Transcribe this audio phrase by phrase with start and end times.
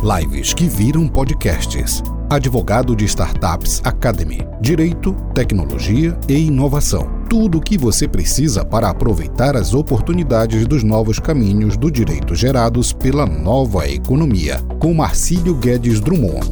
[0.00, 2.04] Lives que viram podcasts.
[2.30, 4.38] Advogado de Startups Academy.
[4.60, 7.26] Direito, tecnologia e inovação.
[7.28, 12.92] Tudo o que você precisa para aproveitar as oportunidades dos novos caminhos do direito gerados
[12.92, 14.58] pela nova economia.
[14.80, 16.46] Com Marcílio Guedes Drummond.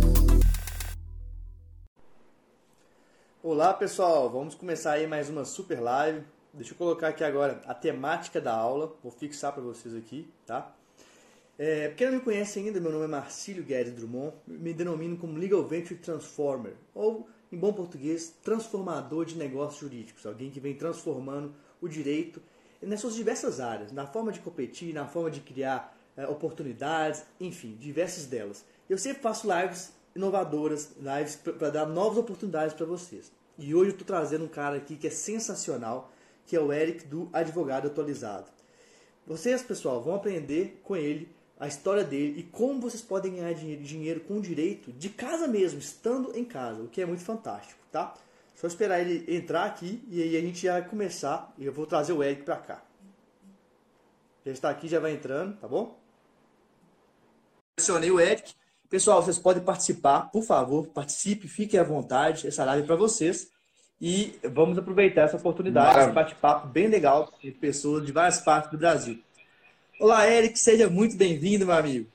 [3.45, 6.21] Olá pessoal, vamos começar aí mais uma super live.
[6.53, 10.76] Deixa eu colocar aqui agora a temática da aula, vou fixar para vocês aqui, tá?
[11.59, 15.39] É, quem não me conhece ainda, meu nome é Marcílio Guedes Drummond, me denomino como
[15.39, 21.55] Legal Venture Transformer, ou, em bom português, transformador de negócios jurídicos, alguém que vem transformando
[21.81, 22.43] o direito
[22.83, 27.75] nas suas diversas áreas, na forma de competir, na forma de criar é, oportunidades, enfim,
[27.81, 28.63] diversas delas.
[28.89, 33.33] Eu sempre faço lives inovadoras, lives para dar novas oportunidades para vocês.
[33.59, 36.13] E hoje eu estou trazendo um cara aqui que é sensacional,
[36.45, 38.47] que é o Eric do Advogado Atualizado.
[39.27, 44.21] Vocês, pessoal, vão aprender com ele a história dele e como vocês podem ganhar dinheiro
[44.21, 48.15] com direito de casa mesmo, estando em casa, o que é muito fantástico, tá?
[48.55, 52.13] Só esperar ele entrar aqui e aí a gente vai começar e eu vou trazer
[52.13, 52.83] o Eric para cá.
[54.45, 55.99] Já está aqui, já vai entrando, tá bom?
[57.79, 58.55] Acionei o Eric.
[58.89, 63.51] Pessoal, vocês podem participar, por favor, participe, fiquem à vontade, essa live é para vocês.
[64.01, 68.79] E vamos aproveitar essa oportunidade, esse bate-papo bem legal com pessoas de várias partes do
[68.79, 69.23] Brasil.
[69.99, 72.07] Olá, Eric, seja muito bem-vindo, meu amigo.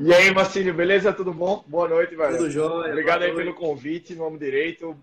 [0.00, 1.12] E aí, Marcílio, beleza?
[1.12, 1.62] Tudo bom?
[1.68, 2.36] Boa noite, velho.
[2.36, 2.90] Tudo jóia.
[2.90, 4.98] Obrigado aí pelo convite, nome direito.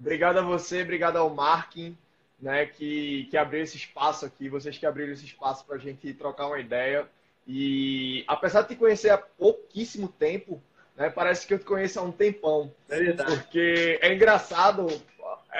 [0.00, 1.94] Obrigado a você, obrigado ao Marking,
[2.40, 6.14] né, que, que abriu esse espaço aqui, vocês que abriram esse espaço para a gente
[6.14, 7.06] trocar uma ideia.
[7.46, 10.62] E apesar de te conhecer há pouquíssimo tempo,
[10.96, 12.72] né, parece que eu te conheço há um tempão.
[12.88, 13.36] É verdade.
[13.36, 14.86] Porque é engraçado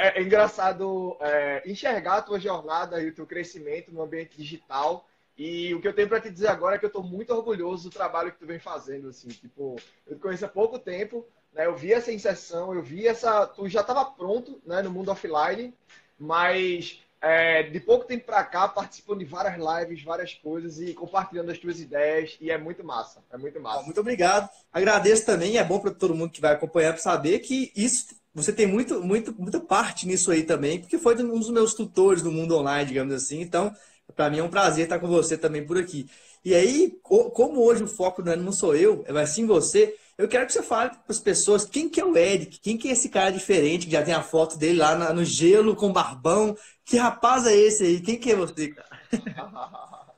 [0.00, 5.06] é, é engraçado é, enxergar a tua jornada e o teu crescimento no ambiente digital.
[5.36, 7.88] E o que eu tenho para te dizer agora é que eu estou muito orgulhoso
[7.88, 9.08] do trabalho que tu vem fazendo.
[9.08, 9.76] Assim, tipo,
[10.06, 11.66] eu te conheço há pouco tempo, né?
[11.66, 13.46] Eu vi essa inserção, eu vi essa.
[13.46, 15.72] Tu já estava pronto, né, no mundo offline,
[16.18, 21.50] mas é, de pouco tempo para cá, participando de várias lives, várias coisas e compartilhando
[21.50, 22.36] as tuas ideias.
[22.40, 23.22] E é muito massa.
[23.30, 23.82] É muito massa.
[23.82, 24.48] Muito obrigado.
[24.72, 25.58] Agradeço também.
[25.58, 29.02] É bom para todo mundo que vai acompanhar para saber que isso você tem muito,
[29.02, 32.88] muito, muita parte nisso aí também, porque foi um dos meus tutores do mundo online,
[32.88, 33.40] digamos assim.
[33.40, 33.74] Então,
[34.14, 36.08] para mim é um prazer estar com você também por aqui.
[36.44, 40.52] E aí, como hoje o foco não sou eu, é sim você, eu quero que
[40.52, 43.30] você fale para as pessoas quem que é o Eric, quem que é esse cara
[43.30, 46.56] diferente, que já tem a foto dele lá no gelo com barbão.
[46.84, 48.00] Que rapaz é esse aí?
[48.00, 49.00] Quem que é você, cara?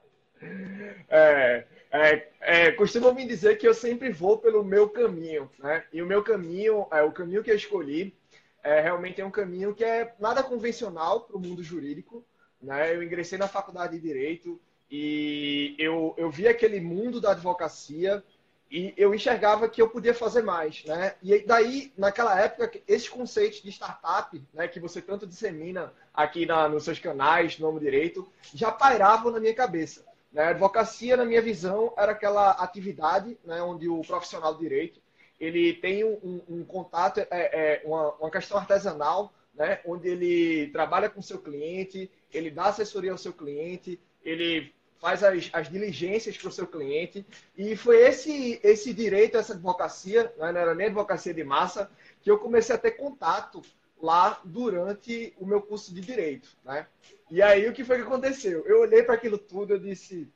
[1.09, 5.85] é, é, é, costumam me dizer que eu sempre vou pelo meu caminho, né?
[5.93, 8.17] E o meu caminho, é, o caminho que eu escolhi,
[8.65, 12.25] é, realmente é um caminho que é nada convencional para o mundo jurídico,
[12.63, 12.95] né?
[12.97, 14.59] Eu ingressei na faculdade de Direito
[14.91, 18.25] e eu, eu vi aquele mundo da advocacia
[18.71, 21.15] e eu enxergava que eu podia fazer mais, né?
[21.23, 26.71] E daí, naquela época, esses conceitos de startup, né, que você tanto dissemina aqui na,
[26.71, 30.11] nos seus canais, no Nome Direito, já pairavam na minha cabeça.
[30.33, 30.43] Né?
[30.45, 35.01] A advocacia, na minha visão, era aquela atividade né, onde o profissional do direito
[35.43, 41.11] ele tem um, um contato, é, é uma, uma, questão artesanal, né, onde ele trabalha
[41.11, 46.49] com seu cliente, ele dá assessoria ao seu cliente, ele faz as, as diligências para
[46.49, 47.27] o seu cliente.
[47.59, 51.91] E foi esse, esse direito, essa advocacia, né, não era nem advocacia de massa,
[52.23, 53.63] que eu comecei a ter contato
[54.03, 56.87] lá durante o meu curso de direito, né?
[57.31, 58.67] E aí o que foi que aconteceu?
[58.67, 60.29] Eu olhei para aquilo tudo e disse: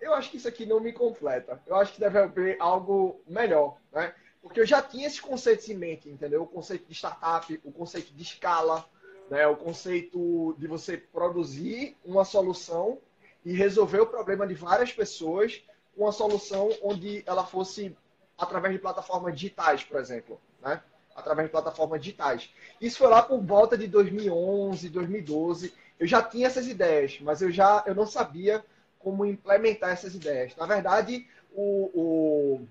[0.00, 1.60] eu acho que isso aqui não me completa.
[1.66, 4.14] Eu acho que deve haver algo melhor, né?
[4.40, 6.42] Porque eu já tinha esses conceitos em mente, entendeu?
[6.42, 8.88] O conceito de startup, o conceito de escala,
[9.30, 9.46] né?
[9.46, 12.98] O conceito de você produzir uma solução
[13.44, 15.62] e resolver o problema de várias pessoas,
[15.96, 17.96] uma solução onde ela fosse
[18.36, 20.82] através de plataformas digitais, por exemplo, né?
[21.18, 22.50] Através de plataformas digitais.
[22.80, 25.74] Isso foi lá por volta de 2011, 2012.
[25.98, 28.64] Eu já tinha essas ideias, mas eu já eu não sabia
[28.98, 30.54] como implementar essas ideias.
[30.56, 32.68] Na verdade, o, o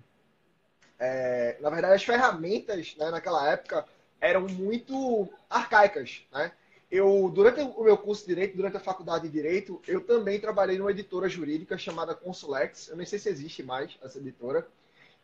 [1.00, 3.86] é, na verdade as ferramentas né, naquela época
[4.19, 6.51] eram muito arcaicas, né?
[6.89, 10.77] Eu, durante o meu curso de Direito, durante a faculdade de Direito, eu também trabalhei
[10.77, 12.88] numa editora jurídica chamada Consulex.
[12.88, 14.66] Eu nem sei se existe mais essa editora.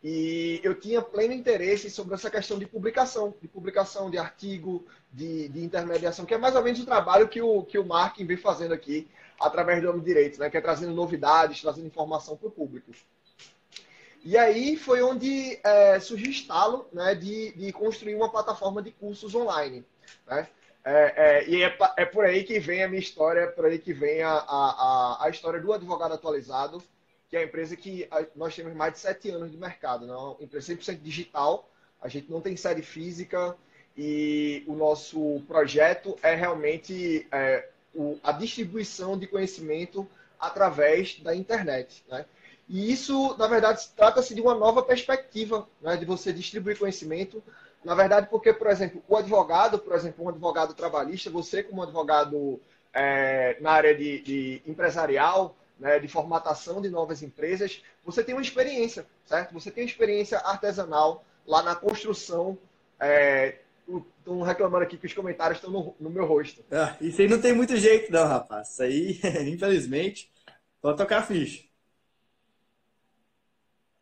[0.04, 5.48] E eu tinha pleno interesse sobre essa questão de publicação, de publicação de artigo, de,
[5.48, 8.36] de intermediação, que é mais ou menos o trabalho que o, que o Marking vem
[8.36, 9.08] fazendo aqui
[9.40, 10.50] através do Homem Direito, né?
[10.50, 12.92] que é trazendo novidades, trazendo informação para o público.
[14.26, 18.92] E aí foi onde é, surgiu o estalo né, de, de construir uma plataforma de
[18.92, 19.86] cursos online.
[20.28, 20.48] Né?
[20.84, 23.80] É, é, e é, é, por aí que vem a minha história, é por aí
[23.80, 26.84] que vem a, a, a história do advogado atualizado,
[27.34, 30.30] que é a empresa que nós temos mais de sete anos de mercado, não?
[30.30, 30.36] Né?
[30.38, 31.68] Uma empresa 100% digital,
[32.00, 33.58] a gente não tem sede física
[33.98, 40.08] e o nosso projeto é realmente é, o, a distribuição de conhecimento
[40.40, 42.24] através da internet, né?
[42.70, 47.44] E isso, na verdade, trata-se de uma nova perspectiva né, de você distribuir conhecimento.
[47.84, 52.62] Na verdade, porque, por exemplo, o advogado, por exemplo, um advogado trabalhista, você como advogado
[52.94, 58.42] é, na área de, de empresarial, né, de formatação de novas empresas, você tem uma
[58.42, 59.54] experiência, certo?
[59.54, 62.58] Você tem uma experiência artesanal lá na construção.
[63.00, 66.64] Estão é, reclamando aqui que os comentários estão no, no meu rosto.
[66.72, 68.72] Ah, isso aí não tem muito jeito, não, rapaz.
[68.72, 69.20] Isso aí,
[69.52, 70.32] infelizmente,
[70.82, 71.64] pode tocar a ficha.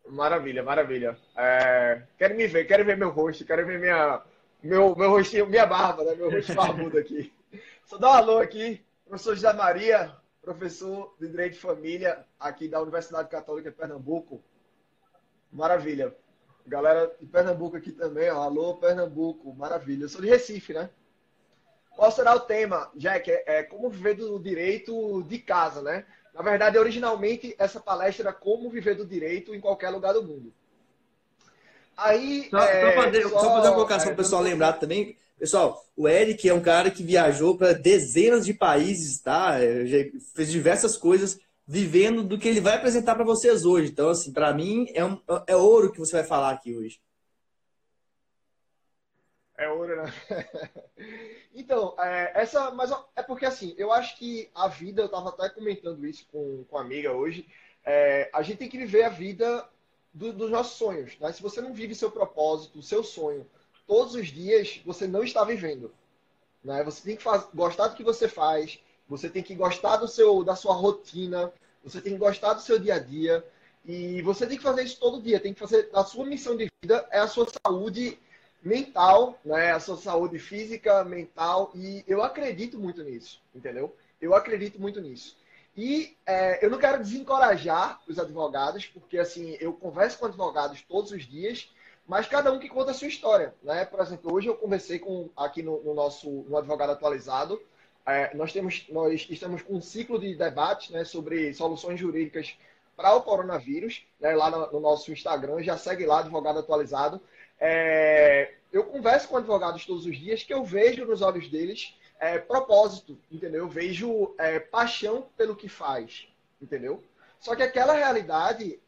[0.08, 1.18] Maravilha, maravilha.
[1.38, 4.22] É, quero me ver, quero ver meu rosto, quero ver minha,
[4.62, 6.16] meu, meu rostinho, minha barba, né?
[6.16, 7.32] Meu rosto barbudo aqui.
[7.86, 12.82] Só dá um alô aqui, professor José Maria, professor de Direito de Família aqui da
[12.82, 14.44] Universidade Católica de Pernambuco.
[15.52, 16.16] Maravilha.
[16.66, 18.42] Galera de Pernambuco aqui também, ó.
[18.42, 20.06] Alô, Pernambuco, maravilha.
[20.06, 20.90] Eu sou de Recife, né?
[21.96, 23.30] Qual será o tema, Jack?
[23.30, 26.06] É, é como viver do direito de casa, né?
[26.34, 30.54] Na verdade, originalmente, essa palestra era como viver do direito em qualquer lugar do mundo.
[31.98, 32.48] Aí.
[32.50, 35.18] Só, é, só, fazer, só, só fazer uma colocação para o pessoal lembrar também.
[35.42, 39.56] Pessoal, o Eric é um cara que viajou para dezenas de países, tá?
[40.36, 43.90] Fez diversas coisas vivendo do que ele vai apresentar para vocês hoje.
[43.90, 47.02] Então, assim, para mim é, um, é ouro que você vai falar aqui hoje.
[49.58, 50.14] É ouro, né?
[51.56, 55.50] então, é, essa, mas é porque assim, eu acho que a vida, eu estava até
[55.50, 57.48] comentando isso com, com a amiga hoje,
[57.84, 59.68] é, a gente tem que viver a vida
[60.14, 61.18] do, dos nossos sonhos.
[61.18, 61.32] Né?
[61.32, 63.50] Se você não vive seu propósito, seu sonho,
[63.88, 65.94] todos os dias, você não está vivendo.
[66.64, 66.84] Né?
[66.84, 70.44] Você tem que faz, gostar do que você faz, você tem que gostar do seu,
[70.44, 71.52] da sua rotina,
[71.84, 73.46] você tem que gostar do seu dia a dia.
[73.86, 75.40] E você tem que fazer isso todo dia.
[75.40, 75.90] Tem que fazer.
[75.94, 78.18] A sua missão de vida é a sua saúde
[78.64, 79.72] mental, né?
[79.72, 81.72] A sua saúde física, mental.
[81.76, 83.96] E eu acredito muito nisso, entendeu?
[84.22, 85.36] Eu acredito muito nisso.
[85.76, 91.12] E é, eu não quero desencorajar os advogados, porque assim eu converso com advogados todos
[91.12, 91.70] os dias
[92.08, 93.86] mas cada um que conta a sua história, né?
[93.86, 97.62] Por exemplo, hoje eu conversei com aqui no, no nosso no advogado atualizado,
[98.06, 102.56] é, nós temos nós estamos com um ciclo de debate, né, sobre soluções jurídicas
[102.96, 107.22] para o coronavírus, né, lá no, no, nosso Instagram, já segue lá advogado atualizado.
[107.60, 112.38] É, eu converso com advogados todos os dias que eu vejo nos olhos deles é,
[112.38, 113.62] propósito, entendeu?
[113.62, 116.28] Eu vejo é, paixão pelo que faz,
[116.62, 117.04] entendeu?
[117.40, 118.80] Só que aquela realidade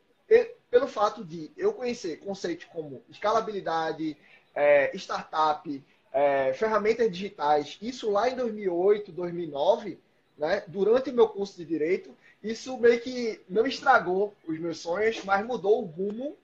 [0.70, 4.18] pelo fato de eu conhecer conceitos como escalabilidade,
[4.56, 10.00] é, startup, é, ferramentas digitais, isso lá em 2008, 2009,
[10.38, 15.24] né, durante o meu curso de Direito, isso meio que não estragou os meus sonhos,
[15.24, 16.38] mas mudou o rumo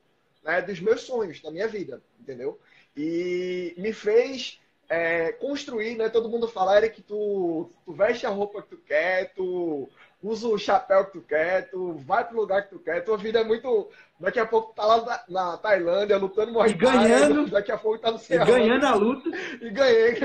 [0.44, 2.60] né, dos meus sonhos, da minha vida, entendeu?
[2.96, 6.10] E me fez é, construir, né?
[6.10, 9.88] Todo mundo fala, Eric, tu, tu veste a roupa que tu quer, tu
[10.22, 13.40] usa o chapéu que tu quer, tu vai pro lugar que tu quer, tua vida
[13.40, 13.90] é muito.
[14.20, 18.12] Daqui a pouco tá lá na, na Tailândia lutando morre ganhando, daqui a pouco tá
[18.12, 18.46] no céu.
[18.46, 19.30] Ganhando a luta.
[19.62, 20.20] E ganhei,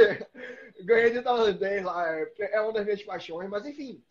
[0.84, 4.02] ganhei de tailandês lá, é, é uma das minhas paixões, mas enfim.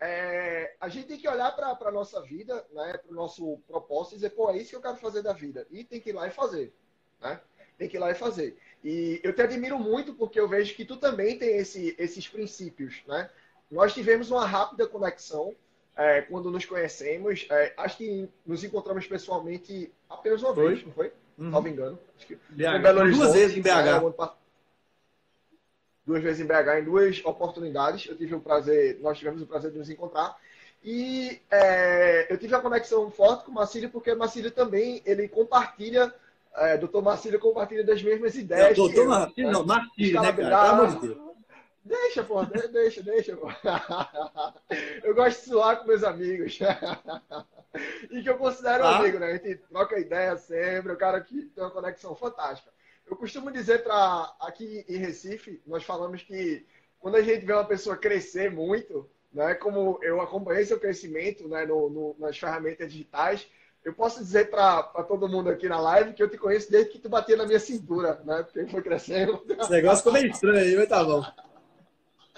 [0.00, 4.12] É, a gente tem que olhar para a nossa vida, né, para o nosso propósito
[4.12, 5.66] e dizer, pô, é isso que eu quero fazer da vida.
[5.70, 6.72] E tem que ir lá e fazer.
[7.20, 7.40] Né?
[7.76, 8.56] Tem que ir lá e fazer.
[8.84, 13.02] E eu te admiro muito porque eu vejo que tu também tem esse, esses princípios,
[13.08, 13.28] né?
[13.70, 15.54] Nós tivemos uma rápida conexão
[15.96, 17.46] é, quando nos conhecemos.
[17.50, 20.68] É, acho que nos encontramos pessoalmente apenas uma foi?
[20.68, 21.12] vez, não foi?
[21.36, 21.50] Uhum.
[21.50, 21.98] Salvo engano.
[22.50, 23.68] Belo duas vezes em BH.
[23.68, 24.30] Né,
[26.06, 28.08] duas vezes em BH, em duas oportunidades.
[28.08, 30.36] Eu tive o prazer, nós tivemos o prazer de nos encontrar.
[30.82, 35.28] E é, eu tive a conexão forte com o Marcílio, porque o Marcílio também ele
[35.28, 36.12] compartilha,
[36.56, 38.70] é, doutor Marcílio compartilha das mesmas ideias.
[38.70, 40.34] É, doutor Marcílio, não, Marcílio, né, cara?
[40.34, 41.27] Pelo amor de Deus.
[41.88, 43.48] Deixa, pô, deixa, deixa, pô.
[45.02, 46.58] Eu gosto de suar com meus amigos.
[48.10, 48.92] E que eu considero ah.
[48.92, 49.26] um amigo, né?
[49.26, 52.72] A gente troca ideia sempre, o cara que tem uma conexão fantástica.
[53.06, 56.66] Eu costumo dizer para aqui em Recife, nós falamos que
[56.98, 61.66] quando a gente vê uma pessoa crescer muito, né, como eu acompanhei seu crescimento né,
[61.66, 63.46] no, no, nas ferramentas digitais,
[63.84, 66.98] eu posso dizer para todo mundo aqui na live que eu te conheço desde que
[66.98, 68.42] tu batia na minha cintura, né?
[68.42, 69.42] Porque foi crescendo.
[69.48, 71.22] Esse negócio ficou meio estranho aí, mas tá bom.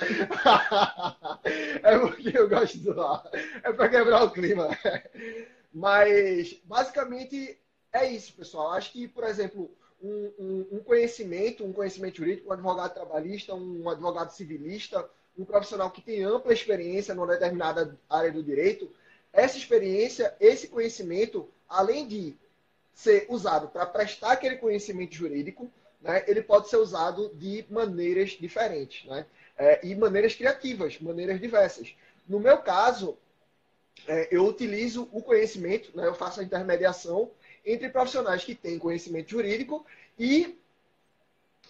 [1.83, 3.29] é porque eu gosto de lá.
[3.63, 4.69] É para quebrar o clima.
[5.73, 7.59] Mas, basicamente,
[7.93, 8.73] é isso, pessoal.
[8.73, 9.71] Acho que, por exemplo,
[10.03, 15.91] um, um, um, conhecimento, um conhecimento jurídico, um advogado trabalhista, um advogado civilista, um profissional
[15.91, 18.91] que tem ampla experiência numa determinada área do direito,
[19.33, 22.37] essa experiência, esse conhecimento, além de
[22.93, 29.09] ser usado para prestar aquele conhecimento jurídico, né, ele pode ser usado de maneiras diferentes,
[29.09, 29.27] né?
[29.63, 31.95] É, e maneiras criativas, maneiras diversas.
[32.27, 33.19] No meu caso,
[34.09, 37.31] é, eu utilizo o conhecimento, né, eu faço a intermediação
[37.63, 39.85] entre profissionais que têm conhecimento jurídico
[40.19, 40.59] e,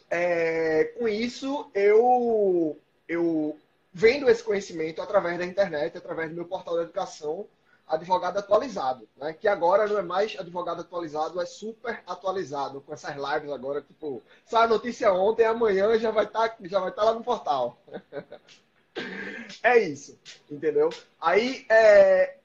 [0.09, 2.79] é, com isso, eu,
[3.09, 3.59] eu
[3.93, 7.49] vendo esse conhecimento através da internet, através do meu portal de educação,
[7.91, 9.33] advogado atualizado, né?
[9.33, 14.23] Que agora não é mais advogado atualizado, é super atualizado com essas lives agora, tipo,
[14.47, 17.25] sai a notícia ontem, amanhã já vai estar, tá, já vai estar tá lá no
[17.25, 17.77] portal.
[19.63, 20.17] é isso,
[20.49, 20.91] entendeu?
[21.21, 22.37] Aí é,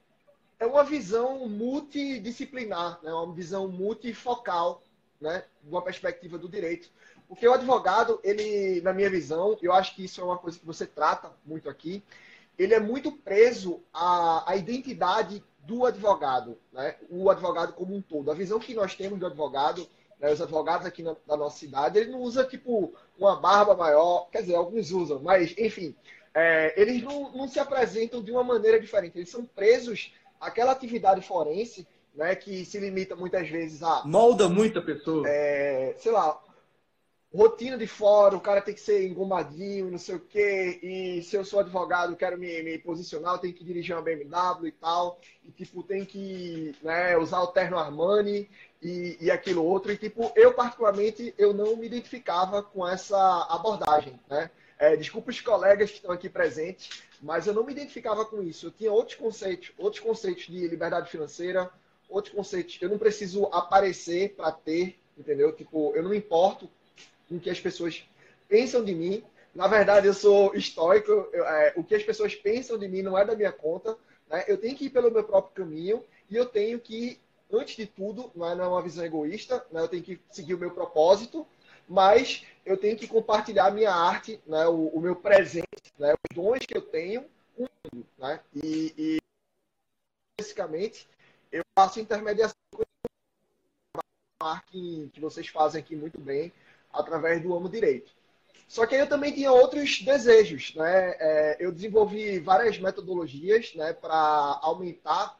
[0.60, 3.14] é uma visão multidisciplinar, né?
[3.14, 4.82] Uma visão multifocal,
[5.22, 5.46] né?
[5.62, 6.90] De uma perspectiva do direito.
[7.28, 10.66] Porque o advogado, ele, na minha visão, eu acho que isso é uma coisa que
[10.66, 12.04] você trata muito aqui,
[12.58, 16.96] ele é muito preso à, à identidade do advogado, né?
[17.10, 18.30] o advogado como um todo.
[18.30, 19.88] A visão que nós temos do advogado,
[20.20, 20.32] né?
[20.32, 24.42] os advogados aqui na, na, nossa cidade, ele não usa tipo uma barba maior, quer
[24.42, 25.96] dizer, alguns usam, mas enfim,
[26.34, 29.18] é, eles não, não se apresentam de uma maneira diferente.
[29.18, 34.04] Eles são presos àquela atividade forense né, que se limita muitas vezes a.
[34.06, 35.28] Molda muita pessoa.
[35.28, 36.40] É, sei lá,
[37.36, 41.36] rotina de fora, o cara tem que ser engomadinho, não sei o quê, e se
[41.36, 45.20] eu sou advogado, quero me, me posicionar, eu tenho que dirigir uma BMW e tal,
[45.44, 48.50] e tipo, tem que né, usar o terno Armani
[48.82, 54.20] e, e aquilo outro, e tipo, eu particularmente, eu não me identificava com essa abordagem,
[54.30, 54.50] né?
[54.77, 58.68] É, desculpa os colegas que estão aqui presentes, mas eu não me identificava com isso.
[58.68, 61.72] Eu tinha outros conceitos, outros conceitos de liberdade financeira,
[62.10, 62.77] outros conceitos.
[62.82, 65.54] Eu não preciso aparecer para ter, entendeu?
[65.54, 66.70] Tipo, eu não me importo
[67.29, 68.03] o que as pessoas
[68.48, 69.24] pensam de mim.
[69.53, 73.17] Na verdade, eu sou estoico, eu, é, o que as pessoas pensam de mim não
[73.17, 73.98] é da minha conta.
[74.29, 74.44] Né?
[74.48, 77.20] Eu tenho que ir pelo meu próprio caminho e eu tenho que,
[77.51, 79.82] antes de tudo, não é, não é uma visão egoísta, né?
[79.82, 81.48] eu tenho que seguir o meu propósito,
[81.88, 84.67] mas eu tenho que compartilhar a minha arte, né?
[84.67, 86.13] o, o meu presente, né?
[86.13, 88.05] os dons que eu tenho com o mundo.
[88.17, 88.39] Né?
[88.53, 89.17] E, e,
[90.39, 91.08] basicamente,
[91.51, 92.84] eu faço intermediação com
[94.67, 96.51] que, que vocês fazem aqui muito bem,
[96.96, 98.12] através do Amo Direito.
[98.68, 101.16] Só que eu também tinha outros desejos, né?
[101.20, 104.16] É, eu desenvolvi várias metodologias, né, para
[104.62, 105.40] aumentar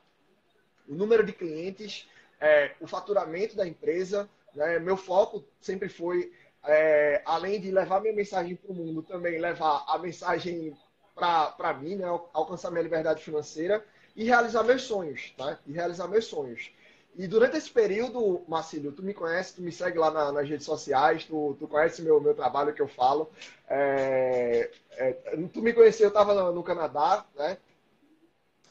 [0.88, 2.08] o número de clientes,
[2.40, 4.30] é, o faturamento da empresa.
[4.54, 4.80] Né?
[4.80, 6.32] Meu foco sempre foi,
[6.64, 10.78] é, além de levar minha mensagem para o mundo, também levar a mensagem
[11.16, 12.06] para mim, né?
[12.34, 13.84] alcançar minha liberdade financeira
[14.16, 15.60] e realizar meus sonhos, tá?
[15.66, 16.72] E realizar meus sonhos.
[17.18, 20.66] E durante esse período, Marcílio, tu me conhece, tu me segue lá na, nas redes
[20.66, 23.32] sociais, tu, tu conhece meu, meu trabalho que eu falo.
[23.70, 25.14] É, é,
[25.54, 27.58] tu me conheceu, eu estava no, no, Canadá, né?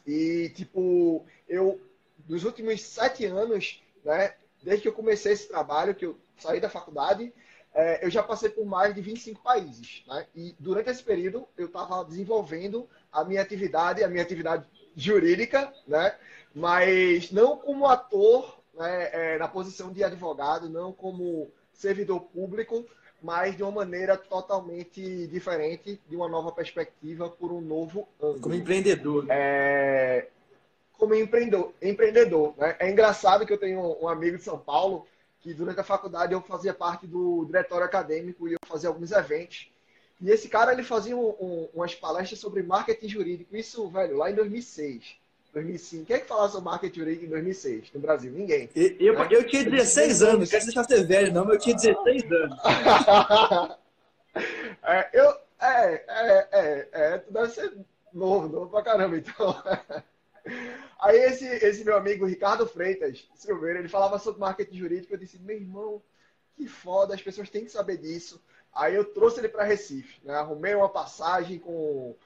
[0.07, 1.81] E, tipo, eu,
[2.29, 4.35] nos últimos sete anos, né?
[4.63, 7.33] Desde que eu comecei esse trabalho, que eu saí da faculdade,
[7.73, 10.27] é, eu já passei por mais de 25 países, né?
[10.35, 16.15] E durante esse período, eu estava desenvolvendo a minha atividade, a minha atividade jurídica, né?
[16.55, 22.85] mas não como ator né, é, na posição de advogado, não como servidor público,
[23.23, 28.41] mas de uma maneira totalmente diferente, de uma nova perspectiva, por um novo ângulo.
[28.41, 29.25] Como empreendedor.
[29.25, 29.35] Né?
[29.37, 30.29] É,
[30.93, 31.73] como empreendedor.
[31.83, 32.77] empreendedor né?
[32.79, 35.07] É engraçado que eu tenho um amigo de São Paulo
[35.41, 39.71] que durante a faculdade eu fazia parte do diretório acadêmico e eu fazia alguns eventos.
[40.25, 44.31] E esse cara ele fazia um, um, umas palestras sobre marketing jurídico, isso, velho, lá
[44.31, 45.16] em 2006.
[45.52, 46.07] 2005.
[46.07, 48.33] Quem é que falava sobre marketing jurídico em 2006 no Brasil?
[48.33, 48.71] Ninguém.
[48.75, 49.28] Eu, eu, né?
[49.31, 52.59] eu tinha 16 anos, não quero deixar ser velho, não, mas eu tinha 16 anos.
[54.83, 57.75] é, eu, é, é, é, é, tu deve ser
[58.11, 59.54] novo, novo pra caramba, então.
[61.00, 65.38] Aí esse, esse meu amigo Ricardo Freitas, Silveira, ele falava sobre marketing jurídico, eu disse,
[65.38, 66.02] meu irmão,
[66.57, 68.43] que foda, as pessoas têm que saber disso.
[68.75, 70.35] Aí eu trouxe ele para Recife, né?
[70.35, 72.16] arrumei uma passagem com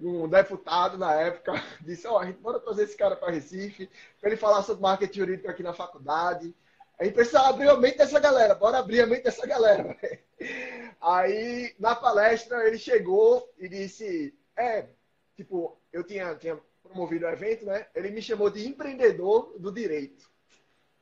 [0.00, 3.88] um deputado na época disse: Ó, oh, a gente bora trazer esse cara para Recife,
[4.20, 6.54] para ele falar sobre marketing jurídico aqui na faculdade.
[6.98, 9.96] A gente precisa abrir a mente dessa galera, bora abrir a mente dessa galera.
[11.00, 14.88] Aí, na palestra, ele chegou e disse: É,
[15.36, 17.86] tipo, eu tinha, tinha promovido o evento, né?
[17.94, 20.30] Ele me chamou de empreendedor do direito.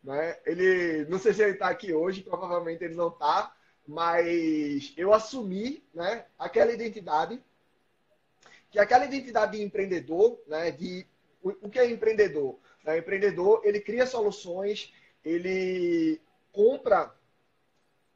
[0.02, 0.38] Né?
[0.46, 3.54] Ele, não sei se ele está aqui hoje, provavelmente ele não está,
[3.90, 7.42] mas eu assumi né, aquela identidade
[8.70, 11.04] que é aquela identidade de empreendedor, né, de
[11.42, 12.56] o, o que é empreendedor?
[12.86, 14.92] O empreendedor, ele cria soluções,
[15.24, 16.20] ele
[16.52, 17.12] compra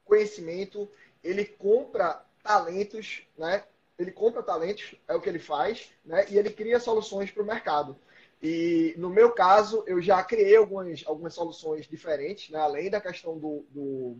[0.05, 0.89] conhecimento,
[1.21, 3.65] ele compra talentos, né?
[3.99, 6.25] Ele compra talentos, é o que ele faz, né?
[6.29, 7.97] E ele cria soluções para o mercado.
[8.41, 12.59] E no meu caso, eu já criei algumas, algumas soluções diferentes, né?
[12.59, 14.17] além da questão do, do,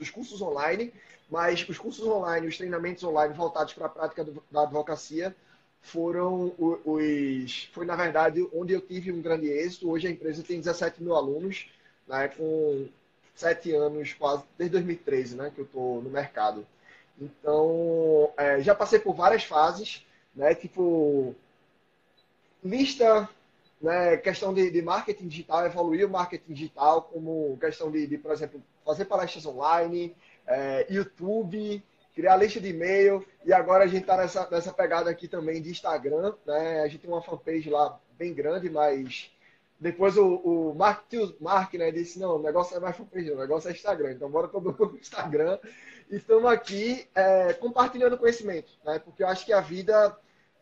[0.00, 0.92] dos cursos online,
[1.30, 5.36] mas os cursos online, os treinamentos online voltados para a prática do, da advocacia
[5.82, 7.68] foram os.
[7.72, 9.90] Foi, na verdade, onde eu tive um grande êxito.
[9.90, 11.70] Hoje a empresa tem 17 mil alunos,
[12.08, 12.88] né, com
[13.34, 16.66] sete anos, quase, desde 2013, né, que eu estou no mercado.
[17.20, 20.04] Então, é, já passei por várias fases,
[20.34, 21.34] né, tipo,
[22.64, 23.28] lista,
[23.80, 28.30] né, questão de, de marketing digital, evoluir o marketing digital, como questão de, de por
[28.32, 30.14] exemplo, fazer palestras online,
[30.46, 31.82] é, YouTube,
[32.14, 35.70] criar lista de e-mail, e agora a gente está nessa, nessa pegada aqui também de
[35.70, 39.30] Instagram, né, a gente tem uma fanpage lá bem grande, mas
[39.78, 41.06] depois o, o Mark,
[41.40, 44.48] Mark né, disse, não, o negócio é mais fanpage, o negócio é Instagram, então bora
[44.48, 45.58] todo mundo no Instagram,
[46.10, 50.14] e estamos aqui é, compartilhando conhecimento, né, porque eu acho que a vida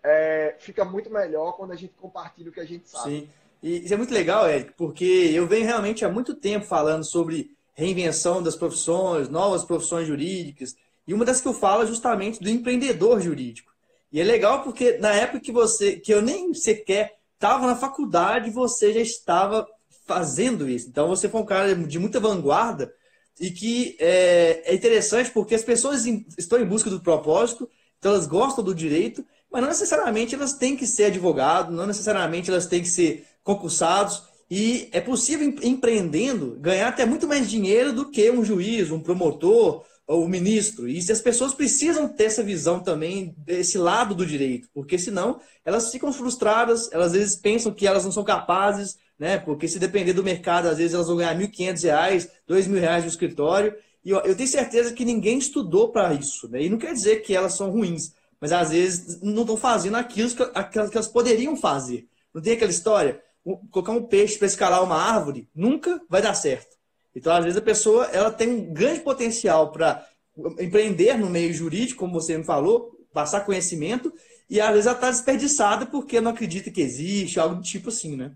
[0.09, 3.11] é, fica muito melhor quando a gente compartilha o que a gente sabe.
[3.11, 3.29] Sim.
[3.63, 7.51] E isso é muito legal, Eric, porque eu venho realmente há muito tempo falando sobre
[7.75, 12.51] reinvenção das profissões, novas profissões jurídicas, e uma das que eu falo é justamente do
[12.51, 13.73] empreendedor jurídico.
[14.13, 18.51] E é legal porque na época que você, que eu nem sequer estava na faculdade,
[18.51, 19.67] você já estava
[20.07, 20.89] fazendo isso.
[20.89, 22.93] Então você foi um cara de muita vanguarda
[23.41, 26.05] e que é, é interessante porque as pessoas
[26.37, 30.77] estão em busca do propósito, então elas gostam do direito, mas não necessariamente elas têm
[30.77, 34.23] que ser advogado, não necessariamente elas têm que ser concursados.
[34.51, 39.85] E é possível, empreendendo, ganhar até muito mais dinheiro do que um juiz, um promotor
[40.07, 40.89] ou um ministro.
[40.89, 45.93] E as pessoas precisam ter essa visão também desse lado do direito, porque senão elas
[45.93, 49.37] ficam frustradas, elas às vezes pensam que elas não são capazes, né?
[49.37, 53.09] Porque se depender do mercado, às vezes elas vão ganhar R$ 1.500, R$ 2.000 no
[53.09, 53.75] escritório.
[54.03, 56.63] E eu, eu tenho certeza que ninguém estudou para isso, né?
[56.63, 60.31] E não quer dizer que elas são ruins, mas às vezes não estão fazendo aquilo
[60.31, 62.09] que, aquilo que elas poderiam fazer.
[62.33, 63.23] Não tem aquela história?
[63.71, 66.77] Colocar um peixe para escalar uma árvore nunca vai dar certo.
[67.15, 70.07] Então, às vezes, a pessoa ela tem um grande potencial para
[70.61, 74.13] empreender no meio jurídico, como você me falou, passar conhecimento,
[74.49, 78.17] e às vezes ela está desperdiçada porque não acredita que existe, algo do tipo assim,
[78.17, 78.33] né?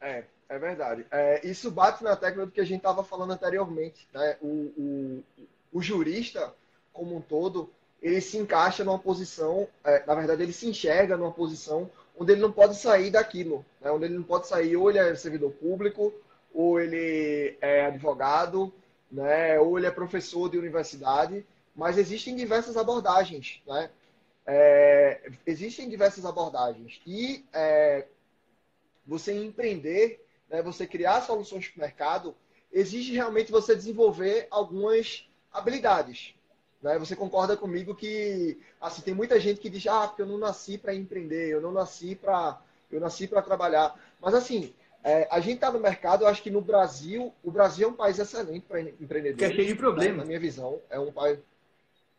[0.00, 1.06] É, é verdade.
[1.10, 4.06] É, isso bate na tecla do que a gente estava falando anteriormente.
[4.12, 4.36] Né?
[4.42, 5.24] O, o,
[5.72, 6.54] o jurista
[6.94, 7.68] como um todo,
[8.00, 12.40] ele se encaixa numa posição, é, na verdade, ele se enxerga numa posição onde ele
[12.40, 13.90] não pode sair daquilo, né?
[13.90, 16.14] onde ele não pode sair, ou ele é servidor público,
[16.54, 18.72] ou ele é advogado,
[19.10, 19.58] né?
[19.58, 23.90] ou ele é professor de universidade, mas existem diversas abordagens, né?
[24.46, 27.00] É, existem diversas abordagens.
[27.06, 28.06] E é,
[29.06, 32.36] você empreender, né, você criar soluções para o mercado,
[32.70, 36.34] exige realmente você desenvolver algumas habilidades.
[36.84, 36.98] Né?
[36.98, 40.76] Você concorda comigo que assim tem muita gente que diz ah porque eu não nasci
[40.76, 42.60] para empreender, eu não nasci para
[42.92, 43.98] eu nasci para trabalhar.
[44.20, 47.88] Mas assim é, a gente está no mercado, eu acho que no Brasil, o Brasil
[47.88, 49.38] é um país excelente para empreendedores.
[49.38, 50.16] Que é cheio de problemas.
[50.16, 50.22] Né?
[50.22, 51.38] Na minha visão, é um país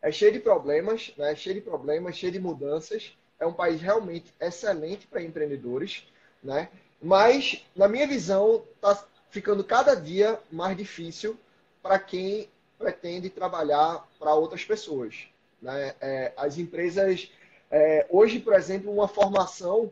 [0.02, 1.36] é cheio de problemas, né?
[1.36, 3.16] Cheio de problemas, cheio de mudanças.
[3.40, 6.04] É um país realmente excelente para empreendedores,
[6.44, 6.70] né?
[7.02, 11.38] Mas na minha visão está ficando cada dia mais difícil
[11.82, 15.28] para quem pretende trabalhar para outras pessoas.
[15.62, 15.96] Né?
[16.02, 17.32] É, as empresas,
[17.72, 19.92] é, hoje, por exemplo, uma formação,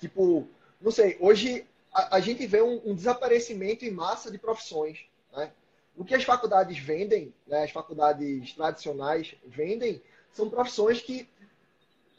[0.00, 0.48] tipo,
[0.80, 5.04] não sei, hoje a, a gente vê um, um, desaparecimento em massa de profissões.
[5.32, 5.50] Né?
[5.96, 11.28] O que as faculdades vendem, né, as faculdades tradicionais vendem, são profissões que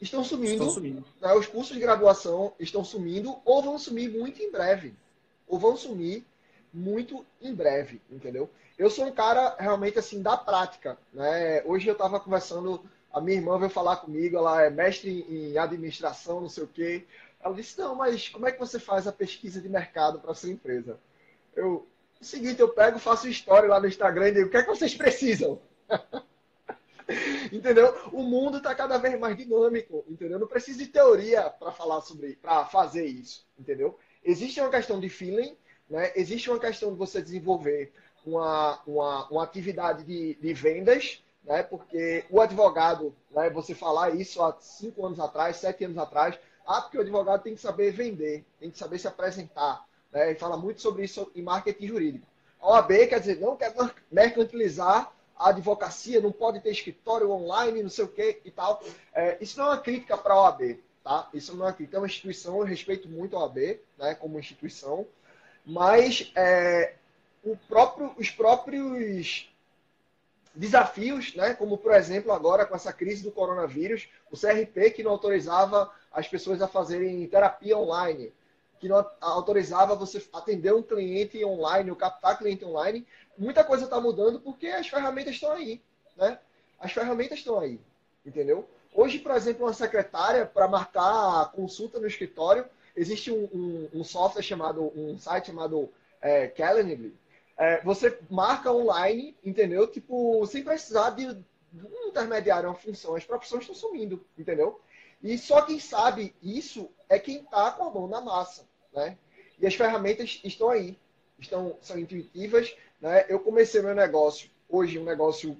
[0.00, 0.52] estão sumindo.
[0.52, 1.04] Estão sumindo.
[1.20, 1.34] Né?
[1.34, 4.94] Os cursos de graduação estão sumindo ou vão sumir muito em breve.
[5.46, 6.24] Ou vão sumir
[6.72, 8.48] muito em breve, entendeu?
[8.76, 11.62] Eu sou um cara realmente assim da prática, né?
[11.64, 16.40] Hoje eu estava conversando, a minha irmã veio falar comigo, ela é mestre em administração,
[16.40, 17.06] não sei o quê.
[17.40, 20.50] Ela disse: "Não, mas como é que você faz a pesquisa de mercado para sua
[20.50, 20.98] empresa?"
[21.54, 21.86] Eu,
[22.20, 24.68] o seguinte, eu pego, faço história lá no Instagram e digo: "O que é que
[24.68, 25.60] vocês precisam?"
[27.52, 27.94] entendeu?
[28.12, 30.38] O mundo está cada vez mais dinâmico, entendeu?
[30.38, 33.96] Não precisa de teoria para falar sobre, para fazer isso, entendeu?
[34.24, 35.56] Existe uma questão de feeling,
[35.88, 36.12] né?
[36.16, 37.92] Existe uma questão de você desenvolver
[38.24, 41.62] uma, uma, uma atividade de, de vendas, né?
[41.62, 43.50] porque o advogado, né?
[43.50, 47.54] você falar isso há cinco anos atrás, sete anos atrás, ah, porque o advogado tem
[47.54, 49.84] que saber vender, tem que saber se apresentar.
[50.10, 50.32] Né?
[50.32, 52.26] E fala muito sobre isso em marketing jurídico.
[52.60, 53.74] A OAB quer dizer, não quer
[54.10, 58.82] mercantilizar a advocacia, não pode ter escritório online, não sei o que e tal.
[59.12, 61.28] É, isso não é uma crítica para a OAB, tá?
[61.34, 64.38] Isso não é uma crítica, é uma instituição, eu respeito muito a OAB, né, como
[64.38, 65.06] instituição,
[65.66, 66.94] mas é,
[67.68, 69.50] próprio, os próprios
[70.54, 71.54] desafios, né?
[71.54, 76.28] como por exemplo agora com essa crise do coronavírus, o CRP que não autorizava as
[76.28, 78.32] pessoas a fazerem terapia online,
[78.78, 83.06] que não autorizava você atender um cliente online, ou captar cliente online.
[83.36, 85.80] Muita coisa está mudando porque as ferramentas estão aí,
[86.16, 86.38] né?
[86.78, 87.80] As ferramentas estão aí,
[88.24, 88.68] entendeu?
[88.94, 94.04] Hoje, por exemplo, uma secretária, para marcar a consulta no escritório, existe um, um, um
[94.04, 97.12] software chamado, um site chamado é, Calendly.
[97.56, 99.86] É, você marca online, entendeu?
[99.86, 103.14] Tipo, sem precisar de um intermediário, uma função.
[103.14, 104.80] As profissões estão sumindo, entendeu?
[105.22, 109.16] E só quem sabe isso é quem está com a mão na massa, né?
[109.58, 110.98] E as ferramentas estão aí,
[111.38, 113.24] estão, são intuitivas, né?
[113.28, 115.56] Eu comecei meu negócio, hoje um negócio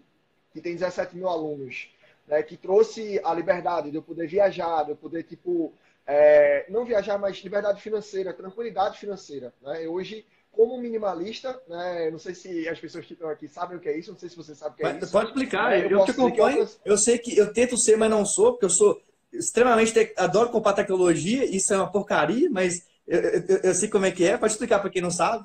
[0.53, 1.89] que tem 17 mil alunos,
[2.27, 2.43] né?
[2.43, 5.73] Que trouxe a liberdade de eu poder viajar, de eu poder, tipo,
[6.07, 9.85] é, não viajar, mas liberdade financeira, tranquilidade financeira, né?
[9.85, 12.11] Eu hoje como minimalista, né?
[12.11, 14.29] Não sei se as pessoas que estão aqui sabem o que é isso, não sei
[14.29, 15.13] se você sabe o que é isso.
[15.13, 16.59] Pode explicar, é, eu, eu te acompanho.
[16.63, 19.01] Eu, eu sei que eu tento ser, mas não sou, porque eu sou
[19.33, 20.13] extremamente te...
[20.17, 24.25] adoro comprar tecnologia, isso é uma porcaria, mas eu, eu, eu sei como é que
[24.25, 24.39] é.
[24.39, 25.45] Pode explicar para quem não sabe?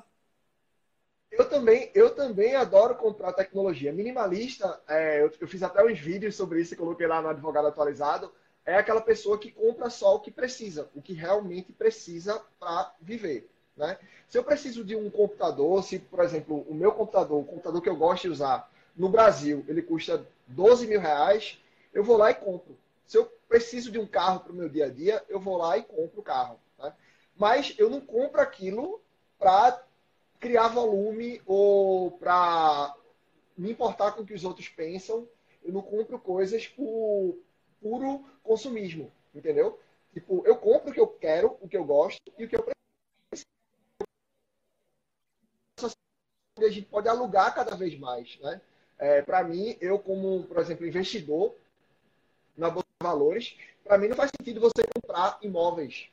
[1.30, 3.92] Eu também, eu também adoro comprar tecnologia.
[3.92, 7.68] Minimalista, é, eu, eu, fiz até uns vídeos sobre isso e coloquei lá no Advogado
[7.68, 8.32] Atualizado.
[8.64, 13.49] É aquela pessoa que compra só o que precisa, o que realmente precisa para viver.
[13.80, 13.98] Né?
[14.28, 17.88] Se eu preciso de um computador, se, por exemplo, o meu computador, o computador que
[17.88, 21.58] eu gosto de usar no Brasil, ele custa 12 mil reais,
[21.94, 22.76] eu vou lá e compro.
[23.06, 25.78] Se eu preciso de um carro para o meu dia a dia, eu vou lá
[25.78, 26.60] e compro o carro.
[26.78, 26.92] Né?
[27.34, 29.00] Mas eu não compro aquilo
[29.38, 29.82] para
[30.38, 32.94] criar volume ou para
[33.56, 35.26] me importar com o que os outros pensam.
[35.64, 37.38] Eu não compro coisas por
[37.80, 39.80] puro consumismo, entendeu?
[40.12, 42.60] Tipo, eu compro o que eu quero, o que eu gosto e o que eu
[42.60, 42.79] preciso.
[46.64, 48.60] A gente pode alugar cada vez mais, né?
[48.98, 51.54] É, para mim, eu como, por exemplo, investidor
[52.56, 56.08] na bolsa valores, para mim não faz sentido você comprar imóveis.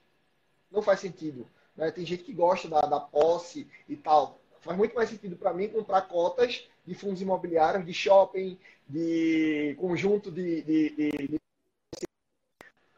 [0.71, 1.45] Não faz sentido.
[1.75, 1.91] Né?
[1.91, 4.39] Tem gente que gosta da, da posse e tal.
[4.61, 8.57] Faz muito mais sentido para mim comprar cotas de fundos imobiliários, de shopping,
[8.87, 10.61] de conjunto de.
[10.61, 11.41] de, de, de...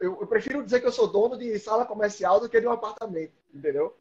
[0.00, 3.32] Eu, prefiro dizer que eu sou dono de sala comercial do que de um apartamento,
[3.52, 3.94] entendeu?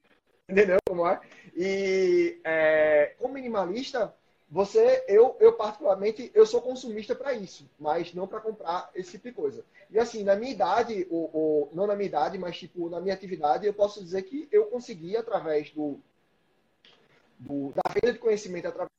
[0.50, 1.22] Entendeu como é?
[1.56, 4.14] E é, como minimalista,
[4.50, 9.26] você, eu, eu particularmente, eu sou consumista para isso, mas não para comprar esse tipo
[9.26, 9.64] de coisa.
[9.92, 13.14] E assim, na minha idade, ou, ou, não na minha idade, mas tipo na minha
[13.14, 16.00] atividade, eu posso dizer que eu consegui através do,
[17.38, 18.90] do da venda de conhecimento através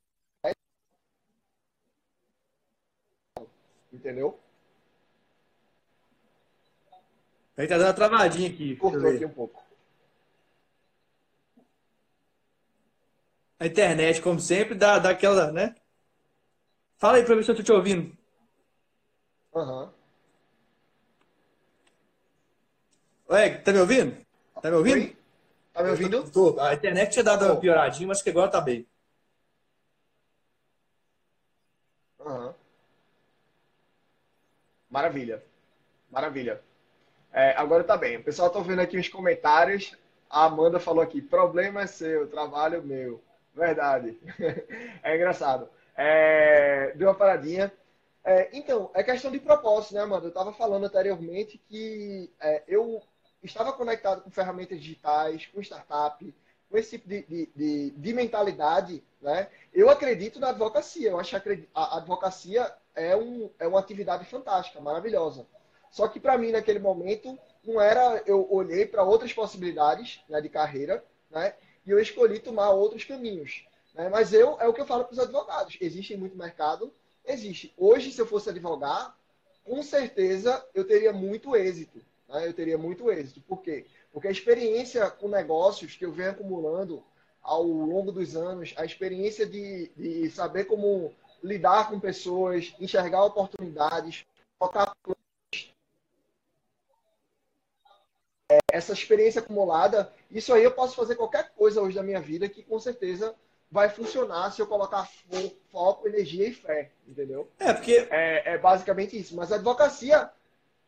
[3.93, 4.39] entendeu?
[7.57, 8.77] Aí tá dando uma travadinha aqui.
[8.77, 9.70] Cortou aqui um pouco.
[13.61, 15.75] A internet, como sempre, dá, dá aquela, né?
[16.97, 18.17] Fala aí pra ver se eu tô te ouvindo.
[19.55, 19.83] Aham.
[19.85, 19.91] Uhum.
[23.29, 24.17] Ué, tá me ouvindo?
[24.61, 24.97] Tá me ouvindo?
[24.97, 25.17] Oi?
[25.73, 26.31] Tá me ouvindo?
[26.31, 26.59] Tô.
[26.59, 28.87] A internet tinha dado uma pioradinha, mas que agora tá bem.
[32.19, 32.53] Uhum.
[34.89, 35.45] Maravilha.
[36.11, 36.61] Maravilha.
[37.33, 38.17] É, agora tá bem.
[38.17, 39.95] O pessoal tá vendo aqui os comentários.
[40.29, 43.23] A Amanda falou aqui: problema é seu, trabalho meu.
[43.55, 44.19] Verdade.
[45.03, 45.69] É engraçado.
[45.97, 47.73] É, deu uma paradinha.
[48.25, 50.27] É, então, é questão de propósito, né, Amanda?
[50.27, 53.03] Eu estava falando anteriormente que é, eu
[53.43, 56.35] estava conectado com ferramentas digitais, com startup,
[56.71, 59.49] com esse tipo de, de, de, de, mentalidade, né?
[59.73, 61.11] Eu acredito na advocacia.
[61.11, 65.47] Eu acho que a advocacia é, um, é uma atividade fantástica, maravilhosa.
[65.91, 68.23] Só que para mim, naquele momento, não era...
[68.27, 71.55] Eu olhei para outras possibilidades né, de carreira, né?
[71.91, 73.65] E eu escolhi tomar outros caminhos.
[73.95, 74.09] Né?
[74.09, 75.77] Mas eu é o que eu falo para os advogados.
[75.81, 76.93] Existe muito mercado?
[77.25, 77.75] Existe.
[77.77, 79.19] Hoje, se eu fosse advogar,
[79.65, 82.01] com certeza eu teria muito êxito.
[82.29, 82.47] Né?
[82.47, 83.41] Eu teria muito êxito.
[83.41, 83.87] Por quê?
[84.13, 87.03] Porque a experiência com negócios que eu venho acumulando
[87.43, 94.25] ao longo dos anos, a experiência de, de saber como lidar com pessoas, enxergar oportunidades,
[94.61, 94.95] focar
[98.73, 102.63] essa experiência acumulada, isso aí eu posso fazer qualquer coisa hoje da minha vida que
[102.63, 103.35] com certeza
[103.71, 105.09] vai funcionar se eu colocar
[105.71, 107.49] foco, energia e fé, entendeu?
[107.59, 108.09] É, porque.
[108.11, 109.37] É, é basicamente isso.
[109.37, 110.29] Mas a advocacia.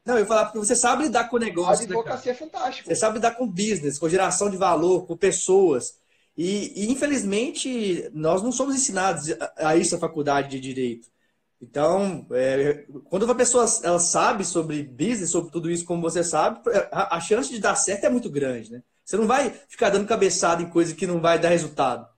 [0.05, 1.85] Não, eu ia falar porque você sabe lidar com negócio.
[1.85, 2.88] A né, advocacia né, é fantástica.
[2.88, 5.96] Você sabe lidar com business, com geração de valor, com pessoas.
[6.37, 11.09] E, e infelizmente, nós não somos ensinados a, a isso na faculdade de direito.
[11.62, 16.61] Então, é, quando uma pessoa ela sabe sobre business, sobre tudo isso, como você sabe,
[16.90, 18.83] a, a, chance de dar certo é muito grande, né?
[19.05, 22.09] Você não vai ficar dando cabeçada em coisa que não vai dar resultado.